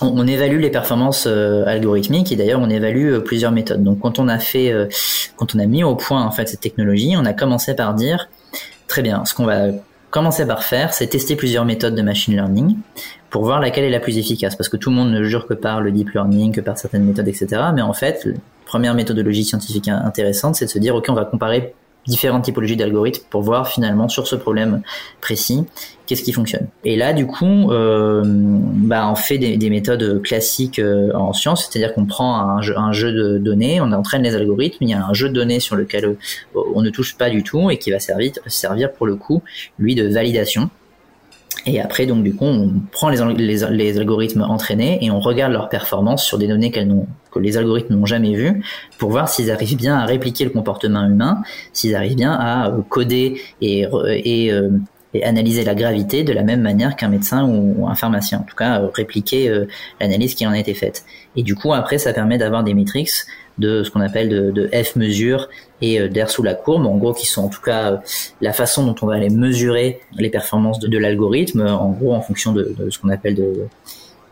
On, 0.01 0.27
évalue 0.27 0.59
les 0.59 0.71
performances 0.71 1.29
algorithmiques 1.29 2.33
et 2.33 2.37
d'ailleurs 2.37 2.59
on 2.59 2.69
évalue 2.69 3.21
plusieurs 3.21 3.53
méthodes. 3.53 3.85
Donc 3.85 4.01
quand 4.01 4.19
on 4.19 4.27
a 4.27 4.41
fait, 4.41 4.75
quand 5.37 5.55
on 5.55 5.61
a 5.61 5.67
mis 5.67 5.85
au 5.85 5.95
point 5.95 6.25
en 6.25 6.33
fait 6.33 6.49
cette 6.49 6.63
technologie, 6.63 7.15
on 7.17 7.25
a 7.25 7.33
commencé 7.33 7.77
par 7.77 7.95
dire 7.95 8.29
très 8.89 9.03
bien, 9.03 9.25
ce 9.25 9.35
qu'on 9.35 9.45
va 9.45 9.69
commencer 10.13 10.47
par 10.47 10.63
faire, 10.63 10.93
c'est 10.93 11.09
tester 11.09 11.35
plusieurs 11.35 11.65
méthodes 11.65 11.97
de 11.97 12.03
machine 12.03 12.35
learning 12.35 12.77
pour 13.31 13.45
voir 13.45 13.61
laquelle 13.61 13.85
est 13.85 13.91
la 13.91 13.99
plus 13.99 14.19
efficace. 14.19 14.55
Parce 14.55 14.69
que 14.69 14.77
tout 14.77 14.91
le 14.91 14.97
monde 14.97 15.11
ne 15.11 15.25
jure 15.25 15.49
que 15.49 15.55
par 15.55 15.81
le 15.81 15.91
deep 15.91 16.11
learning, 16.11 16.53
que 16.53 16.61
par 16.61 16.79
certaines 16.79 17.05
méthodes, 17.05 17.27
etc. 17.27 17.47
Mais 17.75 17.83
en 17.83 17.95
fait, 17.95 18.29
première 18.67 18.95
méthodologie 18.95 19.43
scientifique 19.43 19.89
intéressante, 19.89 20.55
c'est 20.55 20.67
de 20.67 20.71
se 20.71 20.79
dire, 20.79 20.95
OK, 20.95 21.07
on 21.09 21.15
va 21.15 21.25
comparer 21.25 21.75
différentes 22.07 22.45
typologies 22.45 22.77
d'algorithmes 22.77 23.25
pour 23.31 23.43
voir 23.43 23.69
finalement 23.69 24.09
sur 24.09 24.27
ce 24.27 24.37
problème 24.37 24.83
précis 25.21 25.65
qu'est-ce 26.07 26.23
qui 26.23 26.33
fonctionne. 26.33 26.67
Et 26.85 26.97
là, 26.97 27.13
du 27.13 27.27
coup, 27.27 27.71
euh, 27.71 28.23
bah, 28.25 29.09
on 29.11 29.15
fait 29.15 29.39
des, 29.39 29.71
méthodes 29.71 30.21
classiques 30.23 30.79
euh, 30.79 31.13
en 31.15 31.33
science, 31.33 31.69
c'est-à-dire 31.71 31.95
qu'on 31.95 32.05
prend 32.05 32.59
un 32.59 32.93
jeu, 32.93 33.13
de 33.13 33.39
données, 33.39 33.81
on 33.81 33.93
entraîne 33.93 34.23
les 34.23 34.35
algorithmes, 34.35 34.85
il 34.85 34.91
y 34.91 34.95
a 34.95 35.05
un 35.05 35.15
jeu 35.15 35.29
de 35.29 35.35
données 35.35 35.61
sur 35.61 35.77
lequel 35.77 36.05
euh, 36.05 36.17
on 36.75 36.83
ne 36.83 36.91
touche 36.91 37.17
pas 37.17 37.31
du 37.31 37.43
tout 37.43 37.71
et 37.71 37.79
qui 37.79 37.91
va 37.91 37.99
servir 37.99 38.93
pour 38.93 39.07
le 39.07 39.17
coup, 39.17 39.43
lui, 39.79 39.95
de 39.95 40.07
validation. 40.07 40.71
Et 41.67 41.81
après, 41.81 42.07
donc, 42.07 42.25
du 42.25 42.35
coup, 42.35 42.45
on 42.45 42.73
prend 42.91 43.09
les, 43.09 43.63
algorithmes 43.99 44.43
entraînés 44.43 44.99
et 45.01 45.11
on 45.11 45.21
regarde 45.21 45.53
leur 45.53 45.69
performance 45.69 46.25
sur 46.25 46.39
des 46.39 46.49
données 46.49 46.71
que 46.71 46.81
les 47.39 47.57
algorithmes 47.57 47.95
n'ont 47.95 48.07
jamais 48.07 48.35
vues 48.35 48.63
pour 48.99 49.11
voir 49.11 49.29
s'ils 49.29 49.51
arrivent 49.51 49.77
bien 49.77 49.97
à 49.97 50.05
répliquer 50.05 50.45
le 50.45 50.51
comportement 50.51 51.05
humain, 51.05 51.43
s'ils 51.73 51.95
arrivent 51.95 52.17
bien 52.17 52.33
à 52.33 52.69
euh, 52.69 52.81
coder 52.89 53.41
euh, 53.63 54.21
et, 54.25 54.53
analyser 55.23 55.63
la 55.63 55.75
gravité 55.75 56.25
de 56.25 56.33
la 56.33 56.43
même 56.43 56.63
manière 56.63 56.97
qu'un 56.97 57.09
médecin 57.09 57.45
ou, 57.47 57.87
un 57.87 57.95
pharmacien. 57.95 58.39
En 58.39 58.45
tout 58.45 58.57
cas, 58.57 58.81
euh, 58.81 58.89
répliquer 58.93 59.53
l'analyse 60.01 60.35
qui 60.35 60.47
en 60.47 60.53
a 60.53 60.59
été 60.59 60.75
faite. 60.75 61.05
Et 61.37 61.43
du 61.43 61.55
coup, 61.55 61.75
après, 61.75 61.99
ça 61.99 62.13
permet 62.13 62.39
d'avoir 62.39 62.65
des 62.65 62.75
métriques 62.75 63.11
de 63.59 63.83
ce 63.85 63.91
qu'on 63.91 64.01
appelle 64.01 64.29
de, 64.29 64.51
de, 64.51 64.71
F 64.73 64.97
mesure 64.97 65.49
et 65.83 66.01
euh, 66.01 66.09
d'air 66.09 66.31
sous 66.31 66.43
la 66.43 66.55
courbe, 66.55 66.87
en 66.87 66.97
gros 66.97 67.13
qui 67.13 67.27
sont 67.27 67.43
en 67.43 67.49
tout 67.49 67.61
cas 67.61 67.93
euh, 67.93 67.97
la 68.41 68.53
façon 68.53 68.87
dont 68.87 68.95
on 69.03 69.07
va 69.07 69.17
aller 69.17 69.29
mesurer 69.29 70.01
les 70.17 70.31
performances 70.31 70.79
de, 70.79 70.99
l'algorithme, 70.99 71.67
en 71.67 71.91
gros 71.91 72.15
en 72.15 72.23
fonction 72.23 72.53
de, 72.53 72.75
de 72.79 72.89
ce 72.89 72.99
qu'on 72.99 73.11
appelle 73.11 73.35
de, 73.35 73.67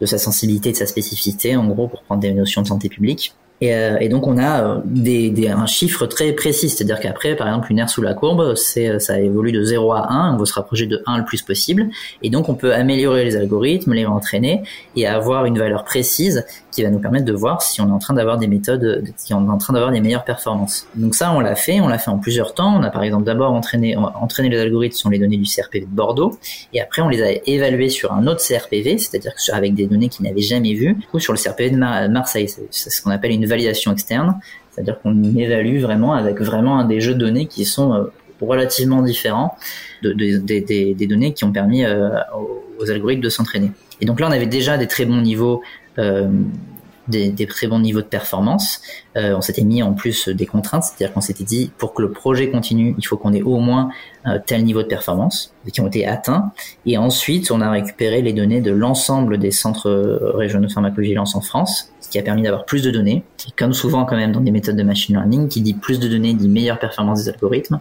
de 0.00 0.07
sa 0.07 0.19
sensibilité, 0.19 0.73
de 0.73 0.76
sa 0.76 0.87
spécificité, 0.87 1.57
en 1.57 1.66
gros 1.66 1.88
pour 1.88 2.02
prendre 2.02 2.23
des 2.23 2.33
notions 2.33 2.62
de 2.62 2.69
santé 2.69 2.88
publique. 2.88 3.35
Et, 3.61 3.75
euh, 3.75 3.99
et, 4.00 4.09
donc 4.09 4.26
on 4.26 4.38
a 4.38 4.62
euh, 4.62 4.81
des, 4.87 5.29
des, 5.31 5.49
un 5.49 5.67
chiffre 5.67 6.07
très 6.07 6.33
précis, 6.33 6.71
c'est-à-dire 6.71 6.99
qu'après, 6.99 7.37
par 7.37 7.47
exemple, 7.47 7.71
une 7.71 7.79
aire 7.79 7.90
sous 7.90 8.00
la 8.00 8.14
courbe, 8.14 8.40
euh, 8.40 8.99
ça 8.99 9.21
évolue 9.21 9.52
de 9.52 9.62
0 9.62 9.93
à 9.93 10.11
1, 10.11 10.35
on 10.35 10.38
veut 10.38 10.47
se 10.47 10.55
rapprocher 10.55 10.87
de 10.87 11.02
1 11.07 11.19
le 11.19 11.25
plus 11.25 11.43
possible, 11.43 11.88
et 12.23 12.31
donc 12.31 12.49
on 12.49 12.55
peut 12.55 12.73
améliorer 12.73 13.23
les 13.25 13.37
algorithmes, 13.37 13.93
les 13.93 14.07
entraîner 14.07 14.62
et 14.97 15.07
avoir 15.07 15.45
une 15.45 15.59
valeur 15.59 15.85
précise 15.85 16.47
qui 16.73 16.83
va 16.83 16.90
nous 16.90 17.00
permettre 17.00 17.26
de 17.26 17.33
voir 17.33 17.61
si 17.61 17.83
on 17.83 17.88
est 17.88 17.93
en 17.93 17.99
train 17.99 18.14
d'avoir 18.14 18.38
des 18.38 18.47
méthodes, 18.47 19.05
si 19.17 19.35
on 19.35 19.47
est 19.47 19.50
en 19.50 19.59
train 19.59 19.75
d'avoir 19.75 19.93
des 19.93 20.00
meilleures 20.00 20.25
performances. 20.25 20.87
Donc 20.95 21.14
ça, 21.14 21.33
on 21.33 21.40
l'a 21.40 21.55
fait, 21.55 21.81
on 21.81 21.88
l'a 21.88 21.99
fait 21.99 22.11
en 22.11 22.19
plusieurs 22.19 22.55
temps. 22.55 22.76
On 22.76 22.83
a 22.83 22.90
par 22.90 23.02
exemple 23.02 23.25
d'abord 23.25 23.52
entraîné, 23.52 23.97
entraîné 23.97 24.49
les 24.49 24.59
algorithmes 24.59 24.97
sur 24.97 25.11
les 25.11 25.19
données 25.19 25.37
du 25.37 25.45
CRPV 25.45 25.81
de 25.81 25.95
Bordeaux, 25.95 26.38
et 26.73 26.81
après 26.81 27.02
on 27.02 27.09
les 27.09 27.23
a 27.23 27.33
évalués 27.45 27.90
sur 27.90 28.12
un 28.12 28.26
autre 28.26 28.40
CRPV, 28.40 28.97
c'est-à-dire 28.97 29.33
avec 29.52 29.75
des 29.75 29.87
données 29.87 30.09
qu'ils 30.09 30.25
n'avaient 30.25 30.40
jamais 30.40 30.73
vues, 30.73 30.97
ou 31.12 31.19
sur 31.19 31.35
le 31.35 31.38
CRPV 31.38 31.71
de 31.71 31.76
Marseille, 31.76 32.49
c'est 32.49 32.90
ce 32.90 33.02
qu'on 33.02 33.11
appelle 33.11 33.33
une 33.33 33.50
validation 33.50 33.92
externe, 33.92 34.40
c'est-à-dire 34.71 35.00
qu'on 35.00 35.23
évalue 35.23 35.80
vraiment 35.80 36.14
avec 36.14 36.40
vraiment 36.40 36.83
des 36.85 37.00
jeux 37.00 37.14
de 37.14 37.19
données 37.19 37.47
qui 37.47 37.64
sont 37.64 37.92
euh, 37.92 38.04
relativement 38.40 39.02
différents 39.02 39.57
de, 40.02 40.12
des 40.12 41.07
données 41.07 41.35
qui 41.35 41.45
ont 41.45 41.52
permis 41.52 41.85
euh, 41.85 42.09
aux 42.78 42.90
algorithmes 42.90 43.23
de 43.23 43.28
s'entraîner. 43.28 43.71
Et 44.00 44.07
donc 44.07 44.19
là, 44.19 44.28
on 44.28 44.33
avait 44.33 44.47
déjà 44.47 44.78
des 44.78 44.87
très 44.87 45.04
bons 45.04 45.21
niveaux 45.21 45.62
des, 47.11 47.47
très 47.47 47.67
bons 47.67 47.81
niveaux 47.81 48.00
de 48.00 48.07
performance. 48.07 48.81
Euh, 49.17 49.35
on 49.37 49.40
s'était 49.40 49.64
mis 49.64 49.83
en 49.83 49.93
plus 49.93 50.29
des 50.29 50.47
contraintes, 50.47 50.85
c'est-à-dire 50.85 51.12
qu'on 51.12 51.21
s'était 51.21 51.45
dit 51.45 51.71
pour 51.76 51.95
que 51.95 52.02
le 52.02 52.11
projet 52.11 52.50
continue, 52.50 52.95
il 52.97 53.07
faut 53.07 53.17
qu'on 53.17 53.33
ait 53.33 53.43
au 53.43 53.59
moins 53.59 53.90
euh, 54.26 54.38
tel 54.45 54.64
niveau 54.64 54.83
de 54.83 54.88
performance 54.88 55.55
qui 55.73 55.81
ont 55.81 55.88
été 55.88 56.07
atteints. 56.07 56.52
Et 56.87 56.97
ensuite, 56.97 57.50
on 57.50 57.61
a 57.61 57.71
récupéré 57.71 58.23
les 58.23 58.33
données 58.33 58.61
de 58.61 58.71
l'ensemble 58.71 59.38
des 59.38 59.50
centres 59.50 59.88
euh, 59.88 60.33
régionaux 60.35 60.69
de 60.69 60.73
pharmacovigilance 60.73 61.35
en 61.35 61.40
France, 61.40 61.93
ce 62.00 62.09
qui 62.09 62.19
a 62.19 62.23
permis 62.23 62.43
d'avoir 62.43 62.64
plus 62.64 62.83
de 62.83 62.90
données. 62.90 63.25
Et 63.47 63.50
comme 63.57 63.73
souvent 63.73 64.05
quand 64.05 64.17
même 64.17 64.33
dans 64.33 64.40
des 64.40 64.50
méthodes 64.50 64.76
de 64.76 64.83
machine 64.83 65.17
learning, 65.17 65.49
qui 65.49 65.61
dit 65.61 65.75
plus 65.75 66.00
de 66.00 66.09
données 66.09 66.35
dit 66.35 66.49
meilleure 66.49 66.79
performance 66.79 67.25
des 67.25 67.29
algorithmes. 67.31 67.81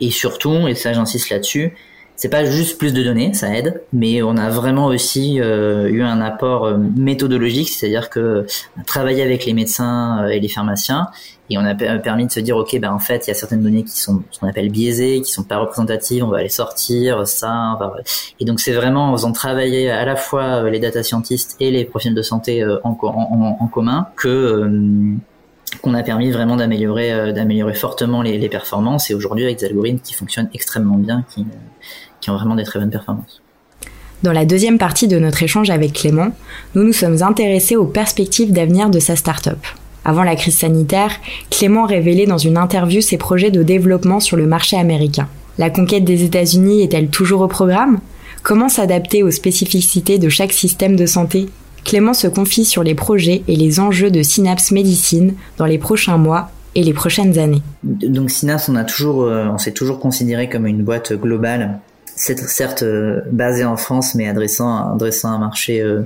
Et 0.00 0.10
surtout, 0.10 0.66
et 0.66 0.74
ça 0.74 0.92
j'insiste 0.92 1.30
là-dessus, 1.30 1.74
c'est 2.16 2.28
pas 2.28 2.44
juste 2.44 2.78
plus 2.78 2.92
de 2.92 3.02
données, 3.02 3.34
ça 3.34 3.54
aide, 3.56 3.82
mais 3.92 4.22
on 4.22 4.36
a 4.36 4.50
vraiment 4.50 4.86
aussi 4.86 5.40
euh, 5.40 5.88
eu 5.88 6.02
un 6.02 6.20
apport 6.20 6.66
euh, 6.66 6.76
méthodologique, 6.76 7.70
c'est-à-dire 7.70 8.10
que 8.10 8.46
on 8.76 8.82
a 8.82 8.84
travaillé 8.84 9.22
avec 9.22 9.44
les 9.44 9.54
médecins 9.54 10.22
euh, 10.22 10.28
et 10.28 10.38
les 10.38 10.48
pharmaciens 10.48 11.08
et 11.50 11.58
on 11.58 11.64
a 11.64 11.74
permis 11.74 12.26
de 12.26 12.30
se 12.30 12.40
dire 12.40 12.56
ok 12.56 12.78
ben 12.78 12.92
en 12.92 12.98
fait 12.98 13.26
il 13.26 13.28
y 13.28 13.30
a 13.30 13.34
certaines 13.34 13.62
données 13.62 13.82
qui 13.82 14.00
sont 14.00 14.22
ce 14.30 14.38
qu'on 14.38 14.46
appelle 14.46 14.70
biaisées, 14.70 15.20
qui 15.20 15.30
sont 15.30 15.42
pas 15.42 15.58
représentatives, 15.58 16.24
on 16.24 16.28
va 16.28 16.42
les 16.42 16.48
sortir, 16.48 17.26
ça, 17.26 17.78
et 18.40 18.44
donc 18.44 18.60
c'est 18.60 18.72
vraiment 18.72 19.10
en 19.10 19.12
faisant 19.12 19.32
travailler 19.32 19.90
à 19.90 20.04
la 20.06 20.16
fois 20.16 20.70
les 20.70 20.78
data 20.78 21.02
scientists 21.02 21.56
et 21.60 21.70
les 21.70 21.84
profils 21.84 22.14
de 22.14 22.22
santé 22.22 22.64
en 22.84 22.94
commun 22.94 24.06
que 24.16 25.18
qu'on 25.80 25.94
a 25.94 26.02
permis 26.02 26.30
vraiment 26.30 26.56
d'améliorer 26.56 27.32
d'améliorer 27.32 27.74
fortement 27.74 28.22
les, 28.22 28.38
les, 28.38 28.48
performances 28.48 29.10
et 29.10 29.14
aujourd'hui 29.14 29.44
avec 29.44 29.58
des 29.58 29.66
algorithmes 29.66 30.00
qui 30.00 30.14
fonctionnent 30.14 30.50
extrêmement 30.52 30.98
bien 30.98 31.24
qui 31.34 31.46
qui 32.20 32.30
ont 32.30 32.34
vraiment 32.34 32.54
des 32.54 32.64
très 32.64 32.78
bonnes 32.78 32.90
performances. 32.90 33.42
Dans 34.22 34.32
la 34.32 34.44
deuxième 34.44 34.78
partie 34.78 35.08
de 35.08 35.18
notre 35.18 35.42
échange 35.42 35.70
avec 35.70 35.94
Clément, 35.94 36.28
nous 36.76 36.84
nous 36.84 36.92
sommes 36.92 37.22
intéressés 37.22 37.74
aux 37.74 37.86
perspectives 37.86 38.52
d'avenir 38.52 38.88
de 38.88 39.00
sa 39.00 39.16
start-up. 39.16 39.58
Avant 40.04 40.22
la 40.22 40.36
crise 40.36 40.58
sanitaire, 40.58 41.20
Clément 41.50 41.86
révélait 41.86 42.26
dans 42.26 42.38
une 42.38 42.56
interview 42.56 43.00
ses 43.00 43.18
projets 43.18 43.50
de 43.50 43.64
développement 43.64 44.20
sur 44.20 44.36
le 44.36 44.46
marché 44.46 44.76
américain. 44.76 45.28
La 45.58 45.70
conquête 45.70 46.04
des 46.04 46.22
États-Unis 46.22 46.82
est-elle 46.82 47.08
toujours 47.08 47.40
au 47.40 47.48
programme? 47.48 47.98
Comment 48.44 48.68
s'adapter 48.68 49.24
aux 49.24 49.30
spécificités 49.30 50.18
de 50.18 50.28
chaque 50.28 50.52
système 50.52 50.96
de 50.96 51.06
santé? 51.06 51.48
Clément 51.84 52.14
se 52.14 52.26
confie 52.26 52.64
sur 52.64 52.82
les 52.82 52.94
projets 52.94 53.42
et 53.48 53.56
les 53.56 53.80
enjeux 53.80 54.10
de 54.10 54.22
Synapse 54.22 54.70
Médecine 54.70 55.34
dans 55.58 55.66
les 55.66 55.78
prochains 55.78 56.16
mois 56.16 56.50
et 56.74 56.82
les 56.82 56.92
prochaines 56.92 57.38
années. 57.38 57.62
Donc 57.82 58.30
Synapse, 58.30 58.68
on 58.68 58.76
a 58.76 58.84
toujours, 58.84 59.24
euh, 59.24 59.46
on 59.52 59.58
s'est 59.58 59.72
toujours 59.72 59.98
considéré 59.98 60.48
comme 60.48 60.66
une 60.66 60.82
boîte 60.82 61.12
globale 61.12 61.80
certes 62.16 62.82
euh, 62.82 63.20
basé 63.30 63.64
en 63.64 63.76
France, 63.76 64.14
mais 64.14 64.28
adressant, 64.28 64.94
adressant 64.94 65.30
un 65.30 65.38
marché, 65.38 65.80
euh, 65.80 66.02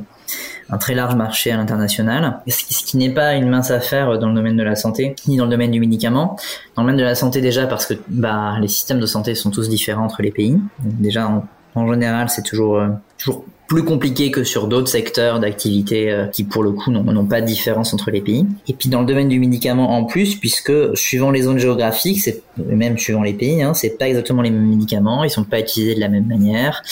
un 0.70 0.78
très 0.78 0.94
large 0.94 1.14
marché 1.14 1.50
à 1.50 1.56
l'international. 1.56 2.40
Ce 2.48 2.84
qui, 2.84 2.96
n'est 2.96 3.12
pas 3.12 3.34
une 3.34 3.48
mince 3.48 3.70
affaire 3.70 4.18
dans 4.18 4.28
le 4.28 4.34
domaine 4.34 4.56
de 4.56 4.62
la 4.62 4.76
santé, 4.76 5.14
ni 5.26 5.36
dans 5.36 5.44
le 5.44 5.50
domaine 5.50 5.70
du 5.70 5.80
médicament. 5.80 6.36
Dans 6.74 6.82
le 6.82 6.86
domaine 6.86 6.98
de 6.98 7.04
la 7.04 7.14
santé 7.14 7.40
déjà, 7.40 7.66
parce 7.66 7.86
que 7.86 7.94
bah, 8.08 8.56
les 8.60 8.68
systèmes 8.68 9.00
de 9.00 9.06
santé 9.06 9.34
sont 9.34 9.50
tous 9.50 9.68
différents 9.68 10.04
entre 10.04 10.22
les 10.22 10.30
pays. 10.30 10.58
déjà, 10.80 11.42
en 11.76 11.92
général, 11.92 12.28
c'est 12.30 12.42
toujours, 12.42 12.78
euh, 12.78 12.88
toujours 13.18 13.44
plus 13.68 13.84
compliqué 13.84 14.30
que 14.30 14.44
sur 14.44 14.68
d'autres 14.68 14.88
secteurs 14.88 15.40
d'activité 15.40 16.10
euh, 16.10 16.26
qui 16.26 16.44
pour 16.44 16.62
le 16.62 16.70
coup 16.70 16.90
n'ont 16.90 17.26
pas 17.26 17.40
de 17.40 17.46
différence 17.46 17.92
entre 17.92 18.10
les 18.10 18.20
pays. 18.20 18.46
Et 18.68 18.72
puis 18.72 18.88
dans 18.88 19.00
le 19.00 19.06
domaine 19.06 19.28
du 19.28 19.38
médicament 19.38 19.90
en 19.90 20.04
plus, 20.04 20.36
puisque 20.36 20.72
suivant 20.96 21.30
les 21.30 21.42
zones 21.42 21.58
géographiques, 21.58 22.20
c'est 22.20 22.42
même 22.56 22.96
suivant 22.96 23.22
les 23.22 23.34
pays, 23.34 23.62
hein, 23.62 23.74
c'est 23.74 23.98
pas 23.98 24.08
exactement 24.08 24.42
les 24.42 24.50
mêmes 24.50 24.68
médicaments, 24.68 25.24
ils 25.24 25.30
sont 25.30 25.44
pas 25.44 25.60
utilisés 25.60 25.94
de 25.94 26.00
la 26.00 26.08
même 26.08 26.26
manière. 26.26 26.82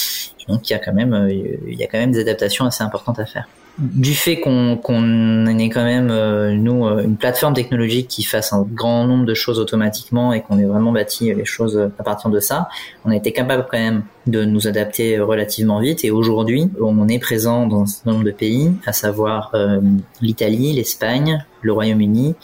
Donc 0.48 0.60
euh, 0.60 1.30
il 1.68 1.78
y 1.78 1.84
a 1.84 1.86
quand 1.86 1.98
même 1.98 2.12
des 2.12 2.20
adaptations 2.20 2.66
assez 2.66 2.82
importantes 2.82 3.18
à 3.18 3.26
faire 3.26 3.48
du 3.78 4.14
fait 4.14 4.38
qu'on 4.40 4.76
qu'on 4.76 5.46
ait 5.46 5.68
quand 5.68 5.84
même 5.84 6.10
euh, 6.10 6.52
nous 6.52 6.86
euh, 6.86 7.02
une 7.02 7.16
plateforme 7.16 7.54
technologique 7.54 8.06
qui 8.06 8.22
fasse 8.22 8.52
un 8.52 8.62
grand 8.62 9.04
nombre 9.06 9.24
de 9.24 9.34
choses 9.34 9.58
automatiquement 9.58 10.32
et 10.32 10.42
qu'on 10.42 10.58
ait 10.58 10.64
vraiment 10.64 10.92
bâti 10.92 11.34
les 11.34 11.44
choses 11.44 11.90
à 11.98 12.02
partir 12.02 12.30
de 12.30 12.38
ça, 12.38 12.68
on 13.04 13.10
a 13.10 13.16
été 13.16 13.32
capable 13.32 13.66
quand 13.68 13.78
même 13.78 14.04
de 14.26 14.44
nous 14.44 14.68
adapter 14.68 15.18
relativement 15.18 15.80
vite 15.80 16.04
et 16.04 16.10
aujourd'hui 16.10 16.70
on 16.80 17.08
est 17.08 17.18
présent 17.18 17.66
dans 17.66 17.84
un 17.84 18.12
nombre 18.12 18.24
de 18.24 18.30
pays, 18.30 18.72
à 18.86 18.92
savoir 18.92 19.50
euh, 19.54 19.80
l'Italie, 20.20 20.72
l'Espagne, 20.72 21.44
le 21.60 21.72
Royaume-Uni, 21.72 22.36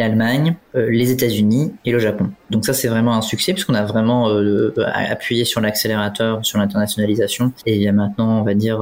l'Allemagne, 0.00 0.56
les 0.74 1.12
États-Unis 1.12 1.72
et 1.84 1.92
le 1.92 2.00
Japon. 2.00 2.30
Donc 2.50 2.66
ça 2.66 2.74
c'est 2.74 2.88
vraiment 2.88 3.14
un 3.14 3.22
succès 3.22 3.52
puisqu'on 3.52 3.74
a 3.74 3.84
vraiment 3.84 4.28
appuyé 4.86 5.44
sur 5.44 5.60
l'accélérateur, 5.60 6.44
sur 6.44 6.58
l'internationalisation 6.58 7.52
et 7.64 7.76
il 7.76 7.82
y 7.82 7.86
a 7.86 7.92
maintenant 7.92 8.40
on 8.40 8.42
va 8.42 8.54
dire 8.54 8.80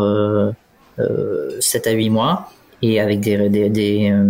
7 0.98 1.86
euh, 1.86 1.90
à 1.90 1.92
8 1.92 2.10
mois 2.10 2.50
et 2.82 3.00
avec 3.00 3.20
des, 3.20 3.48
des, 3.48 3.68
des, 3.68 4.10
euh, 4.12 4.24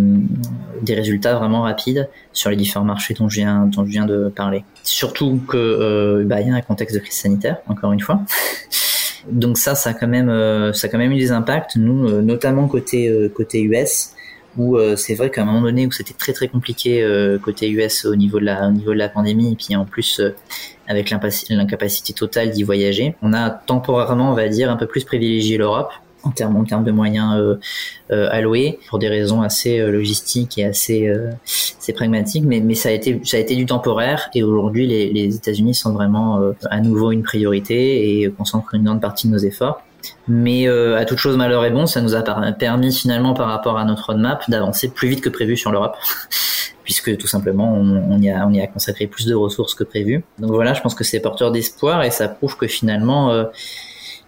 des, 0.82 0.94
résultats 0.94 1.34
vraiment 1.34 1.62
rapides 1.62 2.08
sur 2.32 2.50
les 2.50 2.56
différents 2.56 2.84
marchés 2.84 3.14
dont 3.14 3.28
je 3.28 3.36
viens, 3.36 3.66
dont 3.66 3.84
je 3.84 3.90
viens 3.90 4.04
de 4.04 4.28
parler. 4.28 4.64
Surtout 4.82 5.40
que 5.48 5.56
euh, 5.56 6.24
bah, 6.26 6.40
y 6.40 6.50
a 6.50 6.54
un 6.54 6.60
contexte 6.60 6.94
de 6.94 7.00
crise 7.00 7.16
sanitaire, 7.16 7.58
encore 7.66 7.92
une 7.92 8.00
fois. 8.00 8.20
Donc 9.30 9.56
ça, 9.56 9.74
ça 9.74 9.90
a 9.90 9.94
quand 9.94 10.08
même, 10.08 10.28
ça 10.74 10.88
a 10.88 10.90
quand 10.90 10.98
même 10.98 11.12
eu 11.12 11.18
des 11.18 11.30
impacts. 11.30 11.76
Nous, 11.76 12.20
notamment 12.22 12.66
côté 12.66 13.30
côté 13.32 13.62
US, 13.62 14.14
où 14.58 14.76
c'est 14.96 15.14
vrai 15.14 15.30
qu'à 15.30 15.42
un 15.42 15.44
moment 15.44 15.60
donné 15.60 15.86
où 15.86 15.92
c'était 15.92 16.12
très 16.12 16.32
très 16.32 16.48
compliqué 16.48 17.06
côté 17.40 17.70
US 17.70 18.04
au 18.04 18.16
niveau 18.16 18.40
de 18.40 18.46
la 18.46 18.66
au 18.66 18.72
niveau 18.72 18.92
de 18.92 18.98
la 18.98 19.08
pandémie, 19.08 19.52
et 19.52 19.54
puis 19.54 19.76
en 19.76 19.84
plus 19.84 20.20
avec 20.88 21.10
l'incapacité 21.10 22.12
totale 22.14 22.50
d'y 22.50 22.64
voyager, 22.64 23.14
on 23.22 23.32
a 23.32 23.48
temporairement, 23.48 24.32
on 24.32 24.34
va 24.34 24.48
dire, 24.48 24.68
un 24.68 24.76
peu 24.76 24.86
plus 24.86 25.04
privilégié 25.04 25.56
l'Europe 25.56 25.92
en 26.24 26.30
termes 26.30 26.56
en 26.56 26.64
termes 26.64 26.84
de 26.84 26.92
moyens 26.92 27.34
euh, 27.36 27.56
euh, 28.10 28.28
alloués 28.30 28.78
pour 28.88 28.98
des 28.98 29.08
raisons 29.08 29.42
assez 29.42 29.80
euh, 29.80 29.90
logistiques 29.90 30.58
et 30.58 30.64
assez 30.64 31.12
assez 31.78 31.92
pragmatiques. 31.92 32.44
Mais 32.44 32.60
mais 32.60 32.74
ça 32.74 32.88
a 32.88 32.92
été 32.92 33.20
ça 33.24 33.36
a 33.36 33.40
été 33.40 33.56
du 33.56 33.66
temporaire 33.66 34.30
et 34.34 34.42
aujourd'hui 34.42 34.86
les, 34.86 35.12
les 35.12 35.34
États-Unis 35.34 35.74
sont 35.74 35.92
vraiment 35.92 36.40
à 36.70 36.80
nouveau 36.80 37.12
une 37.12 37.22
priorité 37.22 38.22
et 38.22 38.30
concentrent 38.30 38.74
une 38.74 38.84
grande 38.84 39.00
partie 39.00 39.26
de 39.28 39.32
nos 39.32 39.38
efforts. 39.38 39.82
Mais 40.26 40.66
à 40.66 41.04
toute 41.04 41.18
chose 41.18 41.36
malheur 41.36 41.64
est 41.64 41.70
bon, 41.70 41.86
ça 41.86 42.00
nous 42.00 42.14
a 42.14 42.22
permis 42.52 42.92
finalement 42.92 43.34
par 43.34 43.48
rapport 43.48 43.78
à 43.78 43.84
notre 43.84 44.06
roadmap 44.06 44.48
d'avancer 44.50 44.88
plus 44.88 45.08
vite 45.08 45.20
que 45.20 45.28
prévu 45.28 45.56
sur 45.56 45.70
l'Europe, 45.70 45.96
puisque 46.84 47.16
tout 47.16 47.28
simplement 47.28 47.72
on, 47.72 48.20
y 48.20 48.30
a, 48.30 48.46
on 48.46 48.52
y 48.52 48.60
a 48.60 48.66
consacré 48.66 49.06
plus 49.06 49.26
de 49.26 49.34
ressources 49.34 49.74
que 49.74 49.84
prévu. 49.84 50.24
Donc 50.38 50.50
voilà, 50.50 50.74
je 50.74 50.80
pense 50.80 50.94
que 50.94 51.04
c'est 51.04 51.20
porteur 51.20 51.52
d'espoir 51.52 52.02
et 52.02 52.10
ça 52.10 52.28
prouve 52.28 52.56
que 52.56 52.66
finalement 52.66 53.46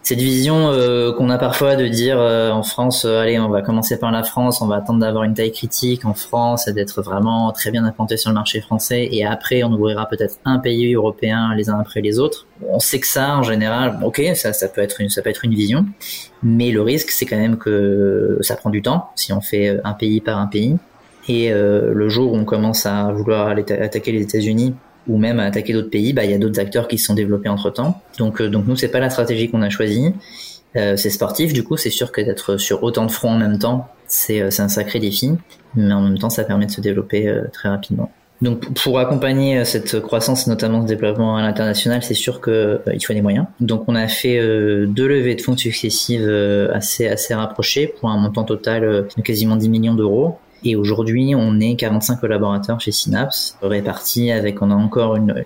cette 0.04 0.20
vision 0.20 0.68
euh, 0.70 1.12
qu'on 1.12 1.30
a 1.30 1.38
parfois 1.38 1.76
de 1.76 1.88
dire 1.88 2.20
euh, 2.20 2.50
en 2.50 2.62
France, 2.62 3.06
euh, 3.06 3.22
allez, 3.22 3.38
on 3.40 3.48
va 3.48 3.62
commencer 3.62 3.98
par 3.98 4.12
la 4.12 4.22
France, 4.22 4.60
on 4.60 4.66
va 4.66 4.76
attendre 4.76 5.00
d'avoir 5.00 5.24
une 5.24 5.32
taille 5.32 5.50
critique 5.50 6.04
en 6.04 6.12
France 6.12 6.68
d'être 6.68 7.00
vraiment 7.00 7.50
très 7.52 7.70
bien 7.70 7.86
implanté 7.86 8.18
sur 8.18 8.28
le 8.28 8.34
marché 8.34 8.60
français, 8.60 9.08
et 9.10 9.24
après 9.24 9.62
on 9.62 9.72
ouvrira 9.72 10.06
peut-être 10.06 10.36
un 10.44 10.58
pays 10.58 10.92
européen 10.92 11.54
les 11.56 11.70
uns 11.70 11.80
après 11.80 12.02
les 12.02 12.18
autres. 12.18 12.46
On 12.68 12.80
sait 12.80 13.00
que 13.00 13.06
ça, 13.06 13.38
en 13.38 13.42
général, 13.42 13.98
ok, 14.04 14.20
ça, 14.34 14.52
peut 14.68 14.82
être 14.82 15.00
une, 15.00 15.08
ça 15.08 15.22
peut 15.22 15.30
être 15.30 15.46
une 15.46 15.54
vision, 15.54 15.86
mais 16.42 16.70
le 16.70 16.82
risque, 16.82 17.08
c'est 17.08 17.24
quand 17.24 17.38
même 17.38 17.56
que 17.56 18.36
ça 18.42 18.56
prend 18.56 18.68
du 18.68 18.82
temps 18.82 19.08
si 19.16 19.32
on 19.32 19.40
fait 19.40 19.80
un 19.84 19.94
pays 19.94 20.20
par 20.20 20.38
un 20.38 20.46
pays. 20.46 20.76
Et 21.28 21.50
le 21.50 22.08
jour 22.10 22.32
où 22.32 22.36
on 22.36 22.44
commence 22.44 22.84
à 22.84 23.10
vouloir 23.10 23.48
attaquer 23.48 24.12
les 24.12 24.20
États-Unis 24.20 24.74
ou 25.08 25.18
même 25.18 25.40
à 25.40 25.44
attaquer 25.44 25.72
d'autres 25.72 25.90
pays, 25.90 26.12
bah 26.12 26.24
il 26.24 26.30
y 26.30 26.34
a 26.34 26.38
d'autres 26.38 26.60
acteurs 26.60 26.88
qui 26.88 26.98
se 26.98 27.06
sont 27.06 27.14
développés 27.14 27.48
entre 27.48 27.70
temps. 27.70 28.00
Donc 28.18 28.40
euh, 28.40 28.48
donc 28.48 28.66
nous 28.66 28.76
c'est 28.76 28.88
pas 28.88 29.00
la 29.00 29.10
stratégie 29.10 29.50
qu'on 29.50 29.62
a 29.62 29.70
choisie. 29.70 30.12
Euh, 30.76 30.96
c'est 30.96 31.10
sportif 31.10 31.52
du 31.52 31.62
coup, 31.62 31.76
c'est 31.76 31.90
sûr 31.90 32.10
que 32.10 32.20
d'être 32.20 32.56
sur 32.56 32.82
autant 32.82 33.06
de 33.06 33.10
fronts 33.10 33.30
en 33.30 33.38
même 33.38 33.58
temps, 33.58 33.88
c'est 34.06 34.40
euh, 34.40 34.48
un 34.58 34.68
sacré 34.68 34.98
défi, 34.98 35.32
mais 35.76 35.92
en 35.92 36.00
même 36.00 36.18
temps 36.18 36.30
ça 36.30 36.44
permet 36.44 36.66
de 36.66 36.70
se 36.70 36.80
développer 36.80 37.28
euh, 37.28 37.44
très 37.52 37.68
rapidement. 37.68 38.10
Donc 38.42 38.74
pour 38.74 38.98
accompagner 38.98 39.64
cette 39.64 40.00
croissance, 40.00 40.48
notamment 40.48 40.82
ce 40.82 40.86
développement 40.88 41.36
à 41.36 41.42
l'international, 41.42 42.02
c'est 42.02 42.14
sûr 42.14 42.40
que 42.40 42.80
il 42.92 43.00
faut 43.00 43.14
des 43.14 43.22
moyens. 43.22 43.46
Donc 43.60 43.84
on 43.86 43.94
a 43.94 44.08
fait 44.08 44.38
deux 44.86 45.06
levées 45.06 45.36
de 45.36 45.40
fonds 45.40 45.56
successives 45.56 46.28
assez 46.74 47.06
assez 47.06 47.32
rapprochées 47.32 47.86
pour 47.86 48.10
un 48.10 48.18
montant 48.18 48.42
total 48.42 49.06
de 49.16 49.22
quasiment 49.22 49.54
10 49.56 49.68
millions 49.70 49.94
d'euros. 49.94 50.36
Et 50.66 50.76
aujourd'hui, 50.76 51.34
on 51.36 51.60
est 51.60 51.76
45 51.76 52.20
collaborateurs 52.20 52.80
chez 52.80 52.90
Synapse, 52.90 53.58
répartis 53.60 54.30
avec, 54.30 54.62
on 54.62 54.70
a 54.70 54.74
encore 54.74 55.14
une, 55.14 55.44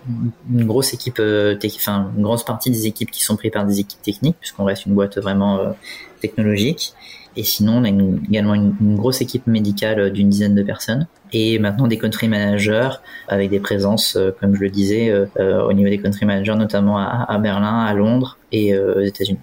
grosse 0.48 0.94
équipe, 0.94 1.18
euh, 1.18 1.58
enfin, 1.76 2.12
une 2.16 2.22
grosse 2.22 2.44
partie 2.44 2.70
des 2.70 2.86
équipes 2.86 3.10
qui 3.10 3.24
sont 3.24 3.36
prises 3.36 3.50
par 3.50 3.66
des 3.66 3.80
équipes 3.80 4.00
techniques, 4.00 4.36
puisqu'on 4.38 4.62
reste 4.62 4.86
une 4.86 4.94
boîte 4.94 5.18
vraiment 5.18 5.58
euh, 5.58 5.70
technologique. 6.20 6.92
Et 7.34 7.42
sinon, 7.42 7.78
on 7.78 7.84
a 7.84 7.88
également 7.88 8.54
une, 8.54 8.96
grosse 8.96 9.20
équipe 9.20 9.48
médicale 9.48 10.12
d'une 10.12 10.28
dizaine 10.28 10.54
de 10.54 10.62
personnes. 10.62 11.08
Et 11.32 11.58
maintenant 11.58 11.88
des 11.88 11.98
country 11.98 12.28
managers 12.28 12.90
avec 13.26 13.50
des 13.50 13.60
présences, 13.60 14.14
euh, 14.16 14.30
comme 14.40 14.54
je 14.54 14.60
le 14.60 14.70
disais, 14.70 15.12
au 15.38 15.72
niveau 15.72 15.90
des 15.90 15.98
country 15.98 16.26
managers, 16.26 16.54
notamment 16.54 16.98
à 16.98 17.38
Berlin, 17.38 17.84
à 17.84 17.92
Londres 17.92 18.38
et 18.52 18.76
aux 18.78 19.00
États-Unis. 19.00 19.38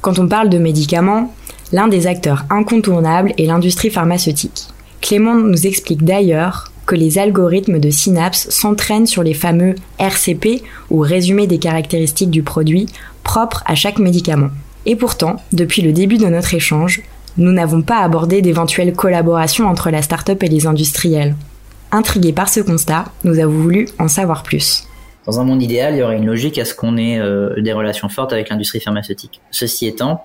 Quand 0.00 0.18
on 0.18 0.28
parle 0.28 0.50
de 0.50 0.58
médicaments, 0.58 1.32
l'un 1.72 1.88
des 1.88 2.06
acteurs 2.06 2.44
incontournables 2.50 3.32
est 3.38 3.46
l'industrie 3.46 3.90
pharmaceutique. 3.90 4.68
Clément 5.06 5.36
nous 5.36 5.68
explique 5.68 6.02
d'ailleurs 6.02 6.72
que 6.84 6.96
les 6.96 7.18
algorithmes 7.18 7.78
de 7.78 7.90
Synapse 7.90 8.50
s'entraînent 8.50 9.06
sur 9.06 9.22
les 9.22 9.34
fameux 9.34 9.76
RCP 10.00 10.64
ou 10.90 10.98
résumés 10.98 11.46
des 11.46 11.60
caractéristiques 11.60 12.30
du 12.30 12.42
produit 12.42 12.86
propres 13.22 13.62
à 13.66 13.76
chaque 13.76 14.00
médicament. 14.00 14.50
Et 14.84 14.96
pourtant, 14.96 15.36
depuis 15.52 15.82
le 15.82 15.92
début 15.92 16.16
de 16.18 16.26
notre 16.26 16.54
échange, 16.54 17.02
Nous 17.38 17.52
n'avons 17.52 17.82
pas 17.82 17.98
abordé 17.98 18.40
d'éventuelles 18.40 18.94
collaborations 18.94 19.68
entre 19.68 19.90
la 19.90 20.00
start-up 20.00 20.42
et 20.42 20.48
les 20.48 20.66
industriels. 20.66 21.36
Intrigués 21.92 22.32
par 22.32 22.48
ce 22.48 22.60
constat, 22.60 23.04
nous 23.24 23.38
avons 23.38 23.52
voulu 23.52 23.88
en 23.98 24.08
savoir 24.08 24.42
plus. 24.42 24.88
Dans 25.26 25.38
un 25.38 25.44
monde 25.44 25.62
idéal, 25.62 25.94
il 25.94 25.98
y 25.98 26.02
aurait 26.02 26.16
une 26.16 26.24
logique 26.24 26.56
à 26.56 26.64
ce 26.64 26.74
qu'on 26.74 26.96
ait 26.96 27.18
euh, 27.18 27.60
des 27.60 27.74
relations 27.74 28.08
fortes 28.08 28.32
avec 28.32 28.48
l'industrie 28.48 28.80
pharmaceutique. 28.80 29.42
Ceci 29.50 29.86
étant, 29.86 30.24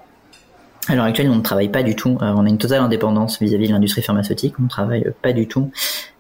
à 0.92 0.96
l'heure 0.96 1.06
actuelle, 1.06 1.30
on 1.30 1.36
ne 1.36 1.42
travaille 1.42 1.70
pas 1.70 1.84
du 1.84 1.96
tout. 1.96 2.18
Euh, 2.22 2.34
on 2.36 2.46
a 2.46 2.50
une 2.50 2.58
totale 2.58 2.82
indépendance 2.82 3.42
vis-à-vis 3.42 3.68
de 3.68 3.74
l'industrie 3.74 4.02
pharmaceutique. 4.02 4.56
On 4.60 4.64
ne 4.64 4.70
travaille 4.70 5.06
pas 5.22 5.32
du 5.34 5.48
tout 5.48 5.72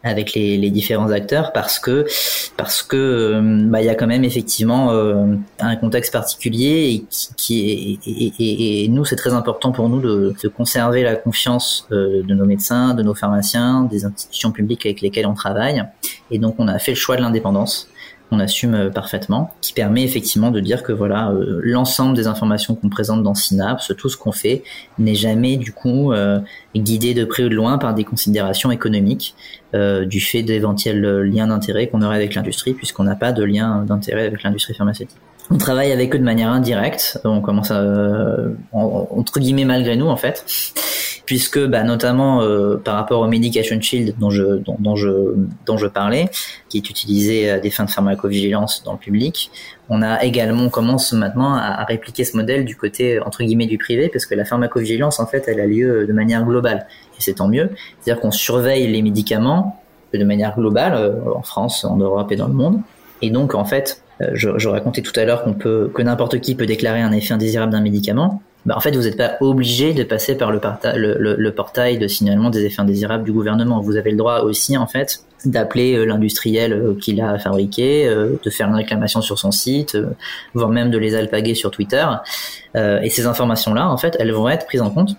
avec 0.04 0.34
les, 0.34 0.72
différents 0.72 1.12
acteurs 1.12 1.52
parce 1.52 1.78
que 1.78 2.06
parce 2.58 2.82
que 2.82 2.96
euh, 2.96 3.42
bah, 3.70 3.82
il 3.82 3.86
y 3.86 3.90
a 3.90 3.96
quand 3.96 4.08
même 4.08 4.24
effectivement 4.24 4.92
euh, 4.92 5.36
un 5.60 5.76
contexte 5.76 6.14
particulier 6.14 6.94
et 6.94 7.06
qui, 7.36 8.00
est, 8.06 8.40
et, 8.40 8.88
nous 8.88 9.04
c'est 9.04 9.18
très 9.18 9.34
important 9.34 9.72
pour 9.72 9.90
nous 9.90 10.00
de 10.00 10.48
conserver 10.48 11.04
la 11.04 11.16
confiance 11.16 11.88
de 11.92 12.34
nos 12.34 12.46
médecins, 12.46 12.94
de 12.94 13.04
nos 13.04 13.14
pharmaciens, 13.14 13.84
des 13.84 14.06
institutions 14.06 14.52
publiques 14.52 14.86
avec 14.86 15.02
lesquelles 15.02 15.28
on 15.28 15.34
travaille. 15.34 15.84
Et 16.32 16.40
donc 16.40 16.56
on 16.58 16.68
a 16.68 16.80
fait 16.80 16.92
le 16.92 16.98
choix 16.98 17.18
de 17.18 17.22
l'indépendance 17.22 17.91
qu'on 18.32 18.40
assume 18.40 18.74
euh, 18.74 18.90
parfaitement, 18.90 19.54
qui 19.60 19.74
permet 19.74 20.04
effectivement 20.04 20.52
de 20.52 20.62
dire 20.62 20.84
que 20.84 20.94
voilà, 20.94 21.32
euh, 21.32 21.60
l'ensemble 21.64 22.16
des 22.16 22.28
informations 22.28 22.76
qu'on 22.76 22.88
présente 22.88 23.24
dans 23.24 23.36
Synapse, 23.36 23.92
tout 23.98 24.08
ce 24.08 24.16
qu'on 24.16 24.32
fait, 24.32 24.64
n'est 24.98 25.16
jamais 25.16 25.58
du 25.58 25.74
coup 25.74 26.14
euh, 26.14 26.40
guidé 26.74 27.14
de 27.14 27.26
près 27.26 27.44
ou 27.44 27.50
de 27.50 27.56
loin 27.56 27.78
par 27.78 27.94
des 27.94 28.06
considérations 28.06 28.72
économiques 28.72 29.36
du 29.74 30.20
fait 30.20 30.44
d'éventuels 30.44 31.02
liens 31.22 31.48
d'intérêt 31.48 31.88
qu'on 31.88 32.02
aurait 32.02 32.18
avec 32.18 32.36
l'industrie, 32.36 32.74
puisqu'on 32.74 33.06
n'a 33.06 33.16
pas 33.16 33.32
de 33.32 33.42
lien 33.42 33.86
d'intérêt 33.88 34.26
avec 34.26 34.44
l'industrie 34.44 34.74
pharmaceutique. 34.74 35.16
On 35.50 35.58
travaille 35.58 35.94
avec 35.94 36.14
eux 36.14 36.20
de 36.20 36.26
manière 36.26 36.50
indirecte, 36.50 37.20
on 37.24 37.40
commence 37.40 37.72
à, 37.72 37.82
entre 38.74 39.40
guillemets 39.40 39.64
malgré 39.64 39.96
nous 39.96 40.08
en 40.08 40.18
fait, 40.18 40.46
puisque 41.26 41.60
bah, 41.60 41.84
notamment 41.84 42.42
euh, 42.42 42.78
par 42.78 42.96
rapport 42.96 43.22
au 43.22 43.28
Medication 43.28 43.80
Shield 43.80 44.16
dont 44.20 44.30
je, 44.30 44.44
dont, 44.44 44.76
dont, 44.80 44.96
je, 44.96 45.36
dont 45.66 45.78
je 45.78 45.88
parlais, 45.88 46.30
qui 46.70 46.78
est 46.78 46.90
utilisé 46.90 47.50
à 47.50 47.60
des 47.60 47.70
fins 47.70 47.86
de 47.86 47.90
pharmacovigilance 47.90 48.84
dans 48.84 48.94
le 48.94 48.98
public, 48.98 49.52
on 49.90 50.02
a 50.02 50.24
également, 50.24 50.70
commence 50.70 51.12
maintenant 51.14 51.54
à, 51.54 51.84
répliquer 51.84 52.24
ce 52.24 52.38
modèle 52.38 52.66
du 52.66 52.76
côté 52.76 53.20
entre 53.20 53.44
guillemets 53.44 53.66
du 53.66 53.78
privé, 53.78 54.10
parce 54.10 54.26
que 54.26 54.36
la 54.36 54.46
pharmacovigilance 54.46 55.20
en 55.20 55.28
fait 55.28 55.46
elle 55.48 55.60
a 55.60 55.66
lieu 55.66 56.06
de 56.08 56.14
manière 56.14 56.46
globale, 56.46 56.88
et 57.18 57.20
c'est 57.22 57.36
tant 57.36 57.48
mieux. 57.48 57.70
C'est-à-dire 58.00 58.22
qu'on 58.22 58.32
surveille 58.32 58.88
les 58.88 59.02
médicaments 59.02 59.82
de 60.14 60.24
manière 60.24 60.56
globale 60.56 60.94
euh, 60.94 61.14
en 61.36 61.42
France, 61.42 61.86
en 61.86 61.98
Europe 61.98 62.32
et 62.32 62.36
dans 62.36 62.48
le 62.48 62.54
monde, 62.54 62.80
et 63.22 63.30
donc 63.30 63.56
en 63.56 63.66
fait 63.66 64.04
euh, 64.22 64.32
je, 64.34 64.58
je 64.58 64.70
racontais 64.70 65.02
tout 65.02 65.18
à 65.20 65.26
l'heure 65.26 65.44
qu'on 65.44 65.54
peut 65.54 65.92
que 65.94 66.02
n'importe 66.02 66.40
qui 66.40 66.56
peut 66.56 66.66
déclarer 66.66 67.02
un 67.02 67.12
effet 67.12 67.34
indésirable 67.34 67.72
d'un 67.72 67.82
médicament 67.82 68.42
bah, 68.66 68.76
en 68.78 68.80
fait, 68.80 68.96
vous 68.96 69.04
n'êtes 69.04 69.18
pas 69.18 69.38
obligé 69.42 69.94
de 69.94 70.04
passer 70.04 70.38
par 70.38 70.52
le, 70.52 71.50
portail 71.50 71.98
de 71.98 72.08
signalement 72.08 72.50
des 72.50 72.66
effets 72.66 72.82
indésirables 72.82 73.24
du 73.24 73.32
gouvernement. 73.32 73.82
Vous 73.82 73.98
avez 73.98 74.12
le 74.12 74.18
droit 74.18 74.42
aussi, 74.42 74.78
en 74.78 74.86
fait, 74.86 75.24
d'appeler 75.46 75.96
euh, 75.96 76.06
l'industriel 76.06 76.74
euh, 76.74 76.96
qui 77.00 77.14
l'a 77.14 77.40
fabriqué, 77.40 78.08
euh, 78.08 78.40
de 78.44 78.50
faire 78.52 78.68
une 78.68 78.76
réclamation 78.76 79.22
sur 79.22 79.40
son 79.40 79.52
site, 79.52 79.98
voire 80.54 80.70
même 80.70 80.92
de 80.92 81.00
les 81.00 81.16
alpaguer 81.16 81.56
sur 81.56 81.72
Twitter. 81.72 82.06
et 82.76 83.10
ces 83.10 83.26
informations-là, 83.26 83.90
en 83.90 83.98
fait, 83.98 84.16
elles 84.20 84.32
vont 84.32 84.48
être 84.48 84.66
prises 84.66 84.82
en 84.82 84.90
compte 84.90 85.16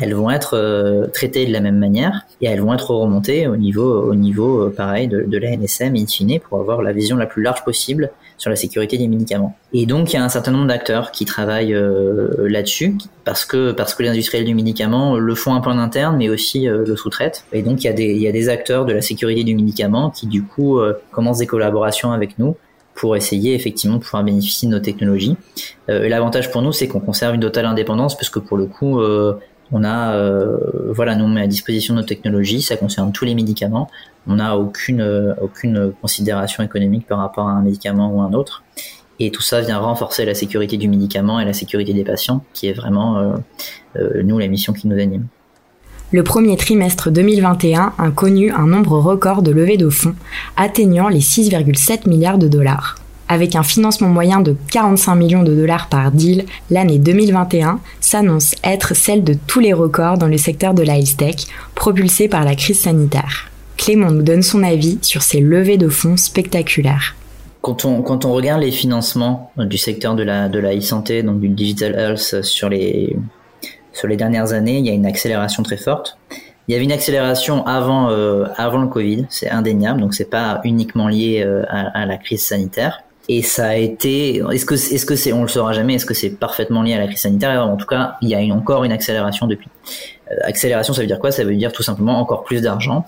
elles 0.00 0.14
vont 0.14 0.28
être 0.28 1.08
traitées 1.12 1.46
de 1.46 1.52
la 1.52 1.60
même 1.60 1.78
manière 1.78 2.22
et 2.40 2.46
elles 2.46 2.60
vont 2.60 2.74
être 2.74 2.90
remontées 2.90 3.46
au 3.46 3.56
niveau, 3.56 4.02
au 4.02 4.16
niveau 4.16 4.68
pareil 4.70 5.06
de, 5.06 5.22
de 5.22 5.38
la 5.38 5.56
NSM 5.56 5.94
in 5.94 6.06
fine 6.08 6.40
pour 6.40 6.58
avoir 6.58 6.82
la 6.82 6.90
vision 6.92 7.16
la 7.16 7.26
plus 7.26 7.44
large 7.44 7.62
possible 7.62 8.10
sur 8.38 8.50
la 8.50 8.56
sécurité 8.56 8.98
des 8.98 9.08
médicaments. 9.08 9.56
Et 9.72 9.86
donc 9.86 10.12
il 10.12 10.16
y 10.16 10.18
a 10.18 10.24
un 10.24 10.28
certain 10.28 10.50
nombre 10.50 10.66
d'acteurs 10.66 11.12
qui 11.12 11.24
travaillent 11.24 11.74
euh, 11.74 12.48
là-dessus 12.48 12.96
parce 13.24 13.44
que 13.44 13.72
parce 13.72 13.94
que 13.94 14.02
les 14.02 14.08
industriels 14.08 14.44
du 14.44 14.54
médicament 14.54 15.16
le 15.16 15.34
font 15.34 15.54
un 15.54 15.60
peu 15.60 15.70
en 15.70 15.78
interne 15.78 16.16
mais 16.16 16.28
aussi 16.28 16.68
euh, 16.68 16.84
le 16.86 16.96
sous-traitent. 16.96 17.44
Et 17.52 17.62
donc 17.62 17.82
il 17.82 17.86
y 17.86 17.90
a 17.90 17.92
des 17.92 18.06
il 18.06 18.20
y 18.20 18.28
a 18.28 18.32
des 18.32 18.48
acteurs 18.48 18.84
de 18.84 18.92
la 18.92 19.02
sécurité 19.02 19.44
du 19.44 19.54
médicament 19.54 20.10
qui 20.10 20.26
du 20.26 20.42
coup 20.42 20.78
euh, 20.78 20.94
commencent 21.10 21.38
des 21.38 21.46
collaborations 21.46 22.12
avec 22.12 22.38
nous 22.38 22.56
pour 22.94 23.16
essayer 23.16 23.54
effectivement 23.54 23.96
de 23.96 24.02
pouvoir 24.02 24.22
bénéficier 24.22 24.68
de 24.68 24.74
nos 24.74 24.78
technologies. 24.78 25.36
L'avantage 25.88 26.52
pour 26.52 26.62
nous, 26.62 26.70
c'est 26.70 26.86
qu'on 26.86 27.00
conserve 27.00 27.34
une 27.34 27.40
totale 27.40 27.66
indépendance, 27.66 28.16
puisque 28.16 28.38
pour 28.38 28.56
le 28.56 28.66
coup, 28.66 29.02
on 29.74 29.82
a, 29.82 30.14
euh, 30.14 30.56
voilà, 30.94 31.16
nous 31.16 31.26
met 31.26 31.42
à 31.42 31.46
disposition 31.48 31.94
nos 31.94 32.02
technologies, 32.02 32.62
ça 32.62 32.76
concerne 32.76 33.10
tous 33.10 33.24
les 33.24 33.34
médicaments. 33.34 33.90
On 34.28 34.36
n'a 34.36 34.56
aucune, 34.56 35.34
aucune 35.42 35.92
considération 36.00 36.62
économique 36.62 37.06
par 37.06 37.18
rapport 37.18 37.48
à 37.48 37.52
un 37.52 37.60
médicament 37.60 38.10
ou 38.14 38.22
un 38.22 38.32
autre. 38.32 38.62
Et 39.20 39.30
tout 39.30 39.42
ça 39.42 39.60
vient 39.60 39.78
renforcer 39.78 40.24
la 40.24 40.34
sécurité 40.34 40.76
du 40.76 40.88
médicament 40.88 41.40
et 41.40 41.44
la 41.44 41.52
sécurité 41.52 41.92
des 41.92 42.04
patients, 42.04 42.44
qui 42.52 42.68
est 42.68 42.72
vraiment, 42.72 43.18
euh, 43.18 43.32
euh, 43.96 44.22
nous, 44.22 44.38
la 44.38 44.46
mission 44.46 44.72
qui 44.72 44.86
nous 44.88 44.98
anime. 44.98 45.26
Le 46.12 46.22
premier 46.22 46.56
trimestre 46.56 47.10
2021 47.10 47.94
a 47.98 48.10
connu 48.10 48.52
un 48.52 48.66
nombre 48.66 48.98
record 48.98 49.42
de 49.42 49.50
levées 49.50 49.76
de 49.76 49.88
fonds, 49.88 50.14
atteignant 50.56 51.08
les 51.08 51.20
6,7 51.20 52.08
milliards 52.08 52.38
de 52.38 52.46
dollars. 52.46 52.96
Avec 53.28 53.56
un 53.56 53.62
financement 53.62 54.08
moyen 54.08 54.40
de 54.40 54.56
45 54.70 55.14
millions 55.14 55.42
de 55.42 55.54
dollars 55.54 55.88
par 55.88 56.12
deal, 56.12 56.44
l'année 56.70 56.98
2021 56.98 57.80
s'annonce 58.00 58.54
être 58.62 58.94
celle 58.94 59.24
de 59.24 59.34
tous 59.46 59.60
les 59.60 59.72
records 59.72 60.18
dans 60.18 60.26
le 60.26 60.38
secteur 60.38 60.74
de 60.74 60.82
la 60.82 60.98
health 60.98 61.16
tech, 61.16 61.46
propulsé 61.74 62.28
par 62.28 62.44
la 62.44 62.54
crise 62.54 62.80
sanitaire. 62.80 63.50
Clément 63.76 64.10
nous 64.10 64.22
donne 64.22 64.42
son 64.42 64.62
avis 64.62 64.98
sur 65.02 65.22
ces 65.22 65.40
levées 65.40 65.78
de 65.78 65.88
fonds 65.88 66.16
spectaculaires. 66.16 67.16
Quand 67.60 67.84
on, 67.86 68.02
quand 68.02 68.24
on 68.24 68.32
regarde 68.32 68.60
les 68.60 68.70
financements 68.70 69.50
du 69.56 69.78
secteur 69.78 70.14
de 70.14 70.22
la, 70.22 70.48
de 70.48 70.58
la 70.58 70.76
e-santé, 70.76 71.22
donc 71.22 71.40
du 71.40 71.48
digital 71.48 71.94
health 71.94 72.42
sur 72.42 72.68
les, 72.68 73.16
sur 73.94 74.06
les 74.06 74.16
dernières 74.16 74.52
années, 74.52 74.78
il 74.78 74.86
y 74.86 74.90
a 74.90 74.92
une 74.92 75.06
accélération 75.06 75.62
très 75.62 75.78
forte. 75.78 76.18
Il 76.66 76.72
y 76.72 76.74
avait 76.74 76.84
une 76.84 76.92
accélération 76.92 77.66
avant, 77.66 78.10
euh, 78.10 78.46
avant 78.56 78.78
le 78.78 78.88
Covid, 78.88 79.26
c'est 79.28 79.50
indéniable, 79.50 80.00
donc 80.00 80.14
c'est 80.14 80.30
pas 80.30 80.60
uniquement 80.64 81.08
lié 81.08 81.42
euh, 81.44 81.62
à, 81.68 82.06
la 82.06 82.16
crise 82.16 82.42
sanitaire. 82.42 83.02
Et 83.28 83.42
ça 83.42 83.68
a 83.68 83.76
été, 83.76 84.42
est-ce 84.52 84.66
que, 84.66 84.74
est-ce 84.74 85.06
que 85.06 85.16
c'est, 85.16 85.32
on 85.32 85.42
le 85.42 85.48
saura 85.48 85.72
jamais, 85.72 85.94
est-ce 85.94 86.04
que 86.04 86.12
c'est 86.12 86.30
parfaitement 86.30 86.82
lié 86.82 86.94
à 86.94 86.98
la 86.98 87.06
crise 87.06 87.20
sanitaire? 87.20 87.66
En 87.66 87.76
tout 87.76 87.86
cas, 87.86 88.16
il 88.20 88.28
y 88.28 88.34
a 88.34 88.40
une, 88.40 88.52
encore 88.52 88.84
une 88.84 88.92
accélération 88.92 89.46
depuis. 89.46 89.70
Euh, 90.30 90.34
accélération, 90.42 90.92
ça 90.92 91.00
veut 91.00 91.06
dire 91.06 91.18
quoi? 91.18 91.32
Ça 91.32 91.44
veut 91.44 91.56
dire 91.56 91.72
tout 91.72 91.82
simplement 91.82 92.20
encore 92.20 92.44
plus 92.44 92.60
d'argent. 92.60 93.06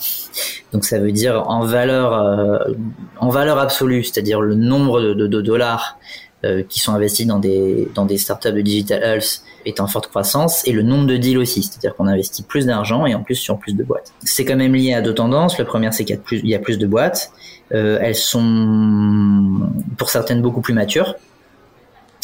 Donc 0.72 0.85
ça 0.85 0.98
veut 0.98 1.12
dire 1.12 1.44
en 1.48 1.64
valeur, 1.64 2.14
euh, 2.14 2.72
en 3.18 3.29
valeur 3.29 3.59
absolue, 3.59 4.05
c'est-à-dire 4.05 4.40
le 4.40 4.55
nombre 4.55 5.02
de, 5.02 5.26
de, 5.26 5.40
dollars 5.42 5.98
euh, 6.44 6.62
qui 6.66 6.81
sont 6.81 6.92
investis 6.92 7.26
dans 7.26 7.38
des 7.38 7.88
dans 7.94 8.07
des 8.07 8.16
startups 8.16 8.52
de 8.52 8.61
digital 8.62 9.02
health 9.02 9.42
est 9.66 9.81
en 9.81 9.87
forte 9.87 10.07
croissance 10.07 10.66
et 10.66 10.72
le 10.72 10.83
nombre 10.83 11.07
de 11.07 11.16
deals 11.16 11.38
aussi, 11.38 11.62
c'est-à-dire 11.62 11.94
qu'on 11.94 12.07
investit 12.07 12.42
plus 12.42 12.66
d'argent 12.66 13.05
et 13.05 13.14
en 13.14 13.22
plus 13.22 13.35
sur 13.35 13.59
plus 13.59 13.74
de 13.74 13.85
boîtes. 13.85 14.12
C'est 14.24 14.44
quand 14.44 14.57
même 14.57 14.74
lié 14.74 14.94
à 14.94 15.02
deux 15.02 15.14
tendances. 15.14 15.59
La 15.59 15.64
première, 15.64 15.92
c'est 15.92 16.05
qu'il 16.05 16.16
y 16.46 16.55
a 16.55 16.59
plus, 16.59 16.79
de 16.79 16.87
boîtes. 16.87 17.33
Euh, 17.72 17.98
elles 18.00 18.14
sont 18.14 19.68
pour 19.98 20.09
certaines 20.09 20.40
beaucoup 20.40 20.61
plus 20.61 20.74
matures. 20.74 21.16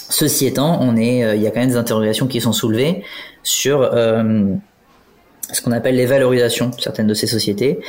Ceci 0.08 0.46
étant, 0.46 0.78
on 0.80 0.96
est, 0.96 1.24
euh, 1.24 1.34
il 1.34 1.42
y 1.42 1.46
a 1.46 1.50
quand 1.50 1.60
même 1.60 1.70
des 1.70 1.76
interrogations 1.76 2.26
qui 2.26 2.40
sont 2.40 2.52
soulevées 2.52 3.02
sur 3.42 3.82
euh, 3.82 4.44
ce 5.52 5.62
qu'on 5.62 5.72
appelle 5.72 5.96
les 5.96 6.06
valorisations 6.06 6.70
certaines 6.78 7.06
de 7.06 7.14
ces 7.14 7.26
sociétés, 7.26 7.80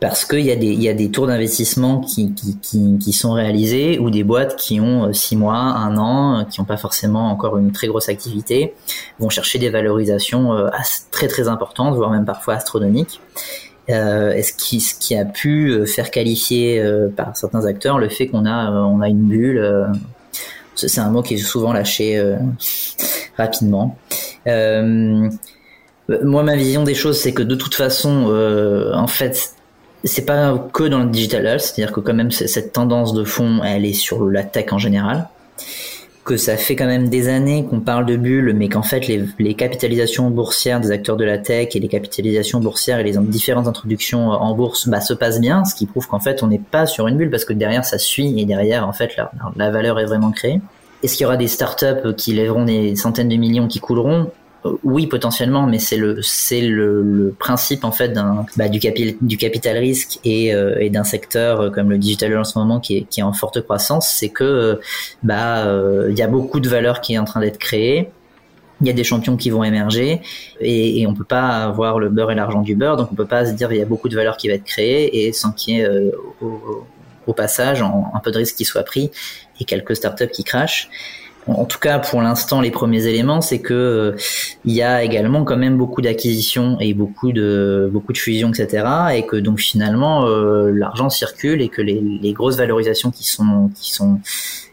parce 0.00 0.24
qu'il 0.24 0.40
y 0.40 0.50
a 0.50 0.56
des, 0.56 0.72
y 0.74 0.88
a 0.88 0.94
des 0.94 1.10
tours 1.10 1.26
d'investissement 1.26 2.00
qui, 2.00 2.34
qui, 2.34 2.56
qui, 2.98 3.12
sont 3.12 3.32
réalisés 3.32 3.98
ou 3.98 4.10
des 4.10 4.24
boîtes 4.24 4.56
qui 4.56 4.80
ont 4.80 5.08
euh, 5.08 5.12
six 5.12 5.36
mois, 5.36 5.58
un 5.58 5.96
an, 5.96 6.46
qui 6.46 6.60
n'ont 6.60 6.66
pas 6.66 6.78
forcément 6.78 7.30
encore 7.30 7.58
une 7.58 7.72
très 7.72 7.86
grosse 7.86 8.08
activité, 8.08 8.74
vont 9.18 9.28
chercher 9.28 9.58
des 9.58 9.70
valorisations 9.70 10.54
très 11.10 11.28
très 11.28 11.48
importantes, 11.48 11.94
voire 11.94 12.10
même 12.10 12.24
parfois 12.24 12.54
astronomiques 12.54 13.20
euh, 13.90 14.40
ce 14.42 14.52
qui, 14.52 14.80
ce 14.80 14.94
qui 14.98 15.16
a 15.16 15.24
pu 15.24 15.70
euh, 15.70 15.86
faire 15.86 16.10
qualifier 16.10 16.80
euh, 16.80 17.08
par 17.08 17.36
certains 17.36 17.64
acteurs 17.66 17.98
le 17.98 18.08
fait 18.08 18.26
qu'on 18.26 18.46
a, 18.46 18.72
euh, 18.72 19.00
a 19.00 19.08
une 19.08 19.28
bulle. 19.28 19.88
c'est 20.74 21.00
un 21.00 21.10
mot 21.10 21.22
qui 21.22 21.34
est 21.34 21.38
souvent 21.38 21.72
lâché 21.72 22.22
rapidement. 23.36 23.96
Moi, 26.22 26.42
ma 26.42 26.56
vision 26.56 26.82
des 26.84 26.94
choses, 26.94 27.18
c'est 27.20 27.32
que 27.32 27.42
de 27.42 27.54
toute 27.54 27.74
façon, 27.74 28.32
en 28.94 29.06
fait, 29.06 29.54
c'est 30.04 30.24
pas 30.24 30.56
que 30.72 30.84
dans 30.84 31.00
le 31.00 31.10
digital 31.10 31.60
c'est-à-dire 31.60 31.92
que 31.92 32.00
quand 32.00 32.14
même 32.14 32.30
cette 32.30 32.72
tendance 32.72 33.12
de 33.12 33.24
fond, 33.24 33.60
elle 33.64 33.84
est 33.84 33.92
sur 33.92 34.26
la 34.26 34.42
tech 34.42 34.72
en 34.72 34.78
général 34.78 35.28
que 36.24 36.36
ça 36.36 36.56
fait 36.56 36.76
quand 36.76 36.86
même 36.86 37.08
des 37.08 37.28
années 37.28 37.64
qu'on 37.64 37.80
parle 37.80 38.06
de 38.06 38.16
bulles, 38.16 38.54
mais 38.54 38.68
qu'en 38.68 38.82
fait 38.82 39.08
les, 39.08 39.54
capitalisations 39.54 40.30
boursières 40.30 40.80
des 40.80 40.90
acteurs 40.90 41.16
de 41.16 41.24
la 41.24 41.38
tech 41.38 41.74
et 41.74 41.80
les 41.80 41.88
capitalisations 41.88 42.60
boursières 42.60 43.00
et 43.00 43.04
les 43.04 43.16
différentes 43.18 43.66
introductions 43.66 44.28
en 44.28 44.54
bourse 44.54 44.86
bah, 44.86 45.00
se 45.00 45.14
passent 45.14 45.40
bien, 45.40 45.64
ce 45.64 45.74
qui 45.74 45.86
prouve 45.86 46.06
qu'en 46.06 46.20
fait 46.20 46.42
on 46.42 46.46
n'est 46.46 46.60
pas 46.60 46.86
sur 46.86 47.08
une 47.08 47.16
bulle 47.16 47.30
parce 47.30 47.44
que 47.44 47.52
derrière 47.52 47.84
ça 47.84 47.98
suit 47.98 48.38
et 48.38 48.44
derrière 48.44 48.86
en 48.86 48.92
fait 48.92 49.16
la, 49.16 49.32
la 49.56 49.70
valeur 49.70 49.98
est 49.98 50.04
vraiment 50.04 50.30
créée. 50.30 50.60
Est-ce 51.02 51.16
qu'il 51.16 51.24
y 51.24 51.26
aura 51.26 51.38
des 51.38 51.48
startups 51.48 52.14
qui 52.16 52.34
lèveront 52.34 52.66
des 52.66 52.94
centaines 52.94 53.28
de 53.28 53.36
millions 53.36 53.66
qui 53.66 53.80
couleront? 53.80 54.30
euh, 54.30 54.39
oui, 54.84 55.06
potentiellement, 55.06 55.66
mais 55.66 55.78
c'est 55.78 55.96
le 55.96 56.20
c'est 56.22 56.60
le, 56.60 57.02
le, 57.02 57.30
principe 57.30 57.84
en 57.84 57.92
fait 57.92 58.10
d'un 58.10 58.44
bah, 58.56 58.68
du 58.68 58.78
capital 58.78 59.14
du 59.20 59.36
capital 59.36 59.78
risque 59.78 60.18
et, 60.24 60.54
euh, 60.54 60.76
et 60.78 60.90
d'un 60.90 61.04
secteur 61.04 61.60
euh, 61.60 61.70
comme 61.70 61.88
le 61.88 61.96
digital 61.96 62.36
en 62.36 62.44
ce 62.44 62.58
moment 62.58 62.78
qui 62.78 62.98
est 62.98 63.02
qui 63.04 63.20
est 63.20 63.22
en 63.22 63.32
forte 63.32 63.62
croissance, 63.62 64.08
c'est 64.08 64.28
que 64.28 64.78
bah 65.22 65.64
il 66.08 66.18
y 66.18 66.22
a 66.22 66.26
beaucoup 66.26 66.60
de 66.60 66.68
valeur 66.68 67.00
qui 67.00 67.14
est 67.14 67.18
en 67.18 67.24
train 67.24 67.40
d'être 67.40 67.58
créée 67.58 68.10
il 68.80 68.86
y 68.86 68.90
a 68.90 68.92
des 68.92 69.04
champions 69.04 69.36
qui 69.36 69.50
vont 69.50 69.62
émerger 69.62 70.22
et, 70.60 71.00
et 71.00 71.06
on 71.06 71.14
peut 71.14 71.24
pas 71.24 71.64
avoir 71.64 71.98
le 71.98 72.08
beurre 72.08 72.32
et 72.32 72.34
l'argent 72.34 72.62
du 72.62 72.74
beurre, 72.74 72.96
donc 72.96 73.08
on 73.12 73.14
peut 73.14 73.26
pas 73.26 73.46
se 73.46 73.52
dire 73.52 73.72
il 73.72 73.78
y 73.78 73.82
a 73.82 73.86
beaucoup 73.86 74.08
de 74.08 74.16
valeur 74.16 74.36
qui 74.36 74.48
va 74.48 74.54
être 74.54 74.64
créée 74.64 75.26
et 75.26 75.32
sans 75.32 75.52
qu'il 75.52 75.76
y 75.76 75.80
ait 75.80 75.84
euh, 75.84 76.10
au, 76.40 76.86
au, 77.26 77.32
passage 77.32 77.82
un 77.82 78.20
peu 78.22 78.32
de 78.32 78.38
risque 78.38 78.56
qui 78.56 78.64
soit 78.64 78.82
pris 78.82 79.10
et 79.60 79.64
quelques 79.64 79.94
startups 79.94 80.28
qui 80.28 80.42
crachent. 80.42 80.88
En 81.46 81.64
tout 81.64 81.78
cas, 81.78 81.98
pour 81.98 82.22
l'instant, 82.22 82.60
les 82.60 82.70
premiers 82.70 83.06
éléments, 83.06 83.40
c'est 83.40 83.60
que 83.60 83.74
euh, 83.74 84.16
il 84.64 84.72
y 84.72 84.82
a 84.82 85.02
également 85.02 85.44
quand 85.44 85.56
même 85.56 85.76
beaucoup 85.76 86.02
d'acquisitions 86.02 86.78
et 86.80 86.94
beaucoup 86.94 87.32
de 87.32 87.88
beaucoup 87.92 88.12
de 88.12 88.18
fusions, 88.18 88.50
etc. 88.52 88.84
Et 89.14 89.26
que 89.26 89.36
donc 89.36 89.58
finalement, 89.58 90.26
euh, 90.26 90.70
l'argent 90.70 91.08
circule 91.08 91.62
et 91.62 91.68
que 91.68 91.82
les, 91.82 92.00
les 92.00 92.32
grosses 92.32 92.56
valorisations 92.56 93.10
qui 93.10 93.24
sont 93.24 93.70
qui 93.74 93.92
sont 93.92 94.20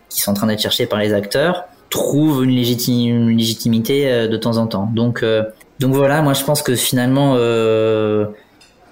qui 0.09 0.21
sont 0.21 0.31
en 0.31 0.33
train 0.33 0.47
d'être 0.47 0.61
cherchées 0.61 0.85
par 0.85 0.99
les 0.99 1.13
acteurs 1.13 1.65
trouve 1.89 2.43
une, 2.43 2.51
légitimité 2.51 4.11
euh, 4.11 4.27
de 4.27 4.37
temps 4.37 4.57
en 4.57 4.67
temps. 4.67 4.89
Donc, 4.93 5.23
euh, 5.23 5.43
donc 5.79 5.93
voilà, 5.93 6.21
moi 6.21 6.33
je 6.33 6.43
pense 6.43 6.61
que 6.61 6.75
finalement 6.75 7.35
euh, 7.35 8.25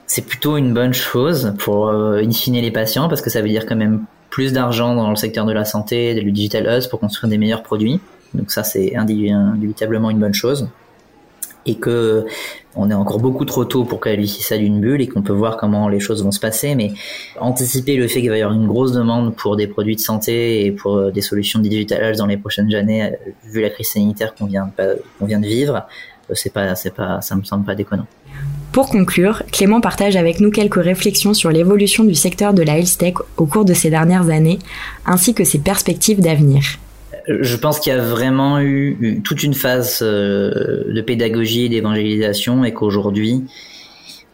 c'est 0.07 0.25
plutôt 0.25 0.57
une 0.57 0.73
bonne 0.73 0.93
chose 0.93 1.53
pour 1.57 1.91
fine 2.31 2.53
les 2.53 2.71
patients 2.71 3.09
parce 3.09 3.21
que 3.21 3.29
ça 3.29 3.41
veut 3.41 3.49
dire 3.49 3.65
quand 3.65 3.75
même 3.75 4.05
plus 4.35 4.51
d'argent 4.51 4.95
dans 4.95 5.09
le 5.09 5.15
secteur 5.15 5.45
de 5.45 5.53
la 5.53 5.63
santé, 5.63 6.13
du 6.13 6.29
digital 6.29 6.67
us 6.67 6.87
pour 6.87 6.99
construire 6.99 7.29
des 7.29 7.37
meilleurs 7.37 7.63
produits. 7.63 8.01
Donc 8.33 8.51
ça 8.51 8.65
c'est 8.65 8.93
indubitablement 8.93 10.09
une 10.09 10.19
bonne 10.19 10.33
chose 10.33 10.67
et 11.65 11.75
que 11.75 12.25
on 12.75 12.89
est 12.89 12.93
encore 12.93 13.19
beaucoup 13.19 13.45
trop 13.45 13.63
tôt 13.63 13.85
pour 13.85 14.01
qualifier 14.01 14.43
ça 14.43 14.57
d'une 14.57 14.81
bulle 14.81 15.01
et 15.01 15.07
qu'on 15.07 15.21
peut 15.21 15.31
voir 15.31 15.55
comment 15.55 15.87
les 15.87 16.01
choses 16.01 16.21
vont 16.21 16.33
se 16.33 16.41
passer. 16.41 16.75
Mais 16.75 16.91
anticiper 17.39 17.95
le 17.95 18.09
fait 18.09 18.19
qu'il 18.19 18.29
va 18.29 18.37
y 18.37 18.41
avoir 18.41 18.59
une 18.59 18.67
grosse 18.67 18.91
demande 18.91 19.33
pour 19.37 19.55
des 19.55 19.67
produits 19.67 19.95
de 19.95 20.01
santé 20.01 20.65
et 20.65 20.71
pour 20.73 20.97
euh, 20.97 21.11
des 21.11 21.21
solutions 21.21 21.61
digital 21.61 22.17
dans 22.17 22.25
les 22.25 22.35
prochaines 22.35 22.75
années, 22.75 23.03
euh, 23.03 23.11
vu 23.45 23.61
la 23.61 23.69
crise 23.69 23.87
sanitaire 23.87 24.35
qu'on 24.35 24.47
vient, 24.47 24.69
vient 25.21 25.39
de 25.39 25.47
vivre, 25.47 25.87
euh, 26.29 26.33
c'est 26.35 26.51
pas, 26.51 26.75
c'est 26.75 26.93
pas, 26.93 27.21
ça 27.21 27.37
me 27.37 27.43
semble 27.45 27.63
pas 27.63 27.75
déconnant. 27.75 28.07
Pour 28.75 28.89
conclure, 28.89 29.41
Clément 29.53 29.79
partage 29.79 30.17
avec 30.17 30.41
nous 30.41 30.51
quelques 30.51 30.83
réflexions 30.83 31.33
sur 31.33 31.49
l'évolution 31.49 32.03
du 32.03 32.13
secteur 32.13 32.53
de 32.53 32.61
la 32.61 32.77
health 32.77 32.97
tech 32.97 33.13
au 33.37 33.45
cours 33.45 33.63
de 33.63 33.73
ces 33.73 33.89
dernières 33.89 34.29
années, 34.29 34.59
ainsi 35.05 35.33
que 35.33 35.45
ses 35.45 35.59
perspectives 35.59 36.19
d'avenir 36.19 36.61
je 37.27 37.55
pense 37.55 37.79
qu'il 37.79 37.91
y 37.91 37.95
a 37.95 38.01
vraiment 38.01 38.59
eu 38.59 39.19
toute 39.23 39.41
une 39.41 39.55
phase 39.55 40.01
euh, 40.03 40.83
de 40.93 41.01
pédagogie 41.01 41.65
et 41.65 41.69
d'évangélisation 41.69 42.63
et 42.63 42.71
qu'aujourd'hui, 42.71 43.45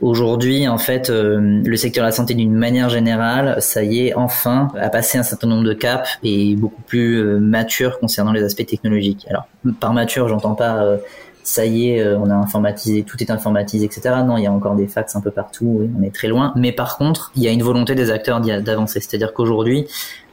aujourd'hui, 0.02 0.68
en 0.68 0.78
fait, 0.78 1.10
euh, 1.10 1.62
le 1.64 1.78
secteur 1.78 2.04
de 2.04 2.08
la 2.08 2.12
santé 2.12 2.34
d'une 2.34 2.54
manière 2.54 2.90
générale, 2.90 3.56
ça 3.62 3.84
y 3.84 4.08
est, 4.08 4.14
enfin, 4.16 4.68
a 4.78 4.90
passé 4.90 5.18
un 5.18 5.24
certain 5.24 5.48
nombre 5.48 5.64
de 5.64 5.74
caps 5.74 6.20
et 6.24 6.58
beaucoup 6.58 6.82
plus 6.82 7.16
euh, 7.16 7.40
mature 7.40 7.98
concernant 7.98 8.34
les 8.34 8.44
aspects 8.44 8.66
technologiques. 8.66 9.26
Alors, 9.30 9.48
par 9.80 9.94
mature, 9.94 10.28
j'entends 10.28 10.56
pas 10.56 10.98
ça 11.44 11.66
y 11.66 11.90
est, 11.90 12.16
on 12.16 12.30
a 12.30 12.36
informatisé, 12.36 13.04
tout 13.04 13.22
est 13.22 13.32
informatisé, 13.32 13.86
etc. 13.86 14.16
Non, 14.26 14.38
il 14.38 14.44
y 14.44 14.48
a 14.48 14.52
encore 14.52 14.76
des 14.76 14.88
fax 14.88 15.16
un 15.16 15.22
peu 15.22 15.32
partout, 15.32 15.90
on 15.98 16.04
est 16.04 16.14
très 16.14 16.28
loin. 16.28 16.54
Mais 16.56 16.72
par 16.72 16.98
contre, 16.98 17.32
il 17.36 17.44
y 17.44 17.48
a 17.48 17.52
une 17.52 17.64
volonté 17.64 17.96
des 17.96 18.12
acteurs 18.12 18.42
d'avancer. 18.42 19.00
C'est-à-dire 19.00 19.34
qu'aujourd'hui, 19.34 19.88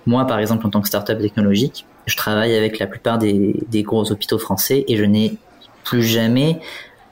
moi, 0.07 0.27
par 0.27 0.39
exemple, 0.39 0.67
en 0.67 0.71
tant 0.71 0.81
que 0.81 0.89
startup 0.89 1.19
technologique, 1.19 1.87
je 2.07 2.17
travaille 2.17 2.57
avec 2.57 2.79
la 2.79 2.87
plupart 2.87 3.19
des, 3.19 3.55
gros 3.83 4.11
hôpitaux 4.11 4.39
français 4.39 4.85
et 4.89 4.97
je 4.97 5.05
n'ai 5.05 5.37
plus 5.85 6.03
jamais 6.03 6.61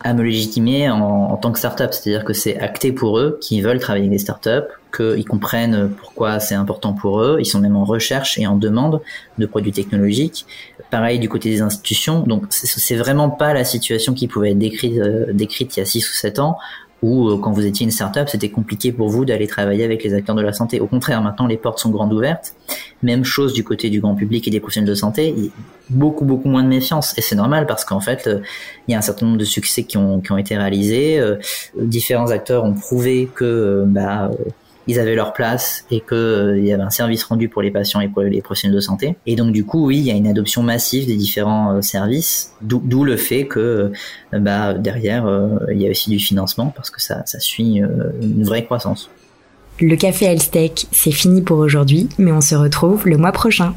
à 0.00 0.14
me 0.14 0.22
légitimer 0.22 0.90
en, 0.90 1.36
tant 1.36 1.52
que 1.52 1.58
startup. 1.58 1.92
C'est-à-dire 1.92 2.24
que 2.24 2.32
c'est 2.32 2.58
acté 2.58 2.92
pour 2.92 3.18
eux 3.18 3.38
qui 3.40 3.60
veulent 3.60 3.78
travailler 3.78 4.06
avec 4.06 4.12
des 4.12 4.18
startups, 4.18 4.72
qu'ils 4.96 5.24
comprennent 5.24 5.90
pourquoi 6.00 6.40
c'est 6.40 6.54
important 6.54 6.92
pour 6.92 7.20
eux. 7.20 7.36
Ils 7.40 7.46
sont 7.46 7.60
même 7.60 7.76
en 7.76 7.84
recherche 7.84 8.38
et 8.38 8.46
en 8.46 8.56
demande 8.56 9.00
de 9.38 9.46
produits 9.46 9.72
technologiques. 9.72 10.46
Pareil 10.90 11.18
du 11.18 11.28
côté 11.28 11.50
des 11.50 11.60
institutions. 11.60 12.20
Donc 12.20 12.44
c'est 12.50 12.96
vraiment 12.96 13.30
pas 13.30 13.52
la 13.52 13.64
situation 13.64 14.14
qui 14.14 14.28
pouvait 14.28 14.52
être 14.52 14.58
décrite, 14.58 14.98
euh, 14.98 15.32
il 15.32 15.76
y 15.76 15.80
a 15.80 15.84
6 15.84 16.10
ou 16.10 16.14
7 16.14 16.38
ans 16.38 16.58
ou 17.02 17.28
euh, 17.28 17.38
quand 17.38 17.52
vous 17.52 17.66
étiez 17.66 17.84
une 17.84 17.90
startup, 17.90 18.28
c'était 18.28 18.48
compliqué 18.48 18.90
pour 18.90 19.08
vous 19.08 19.24
d'aller 19.24 19.46
travailler 19.46 19.84
avec 19.84 20.02
les 20.02 20.14
acteurs 20.14 20.34
de 20.34 20.42
la 20.42 20.52
santé. 20.52 20.80
Au 20.80 20.86
contraire, 20.86 21.20
maintenant 21.22 21.46
les 21.46 21.58
portes 21.58 21.78
sont 21.78 21.90
grandes 21.90 22.12
ouvertes. 22.12 22.54
Même 23.02 23.24
chose 23.24 23.52
du 23.52 23.64
côté 23.64 23.90
du 23.90 24.00
grand 24.00 24.14
public 24.14 24.48
et 24.48 24.50
des 24.50 24.60
professionnels 24.60 24.88
de 24.88 24.94
santé, 24.94 25.34
beaucoup 25.90 26.24
beaucoup 26.24 26.48
moins 26.48 26.62
de 26.62 26.68
méfiance 26.68 27.16
et 27.18 27.20
c'est 27.20 27.36
normal 27.36 27.66
parce 27.66 27.84
qu'en 27.84 28.00
fait, 28.00 28.26
euh, 28.26 28.40
il 28.88 28.92
y 28.92 28.94
a 28.94 28.98
un 28.98 29.02
certain 29.02 29.26
nombre 29.26 29.38
de 29.38 29.44
succès 29.44 29.84
qui 29.84 29.98
ont 29.98 30.38
été 30.38 30.56
réalisés. 30.56 31.20
Différents 31.78 32.30
acteurs 32.30 32.64
ont 32.64 32.74
prouvé 32.74 33.28
que 33.34 33.84
bah 33.86 34.30
ils 34.86 34.98
avaient 34.98 35.14
leur 35.14 35.32
place 35.32 35.84
et 35.90 36.00
que 36.00 36.14
euh, 36.14 36.58
y 36.58 36.72
avait 36.72 36.82
un 36.82 36.90
service 36.90 37.24
rendu 37.24 37.48
pour 37.48 37.62
les 37.62 37.70
patients 37.70 38.00
et 38.00 38.08
pour 38.08 38.22
les 38.22 38.40
professionnels 38.40 38.76
de 38.76 38.80
santé. 38.80 39.16
Et 39.26 39.36
donc 39.36 39.52
du 39.52 39.64
coup, 39.64 39.86
oui, 39.86 39.98
il 39.98 40.04
y 40.04 40.10
a 40.10 40.14
une 40.14 40.26
adoption 40.26 40.62
massive 40.62 41.06
des 41.06 41.16
différents 41.16 41.72
euh, 41.72 41.82
services, 41.82 42.52
d'où 42.62 43.04
le 43.04 43.16
fait 43.16 43.46
que 43.46 43.92
euh, 44.34 44.38
bah, 44.38 44.74
derrière, 44.74 45.26
il 45.70 45.80
y 45.80 45.86
a 45.86 45.90
aussi 45.90 46.10
du 46.10 46.18
financement 46.18 46.72
parce 46.74 46.90
que 46.90 47.00
ça, 47.00 47.24
ça 47.26 47.40
suit 47.40 47.80
une 48.20 48.44
vraie 48.44 48.64
croissance. 48.64 49.10
Le 49.80 49.94
café 49.96 50.36
Steak, 50.38 50.86
c'est 50.90 51.10
fini 51.10 51.42
pour 51.42 51.58
aujourd'hui, 51.58 52.08
mais 52.18 52.32
on 52.32 52.40
se 52.40 52.54
retrouve 52.54 53.06
le 53.06 53.18
mois 53.18 53.32
prochain. 53.32 53.74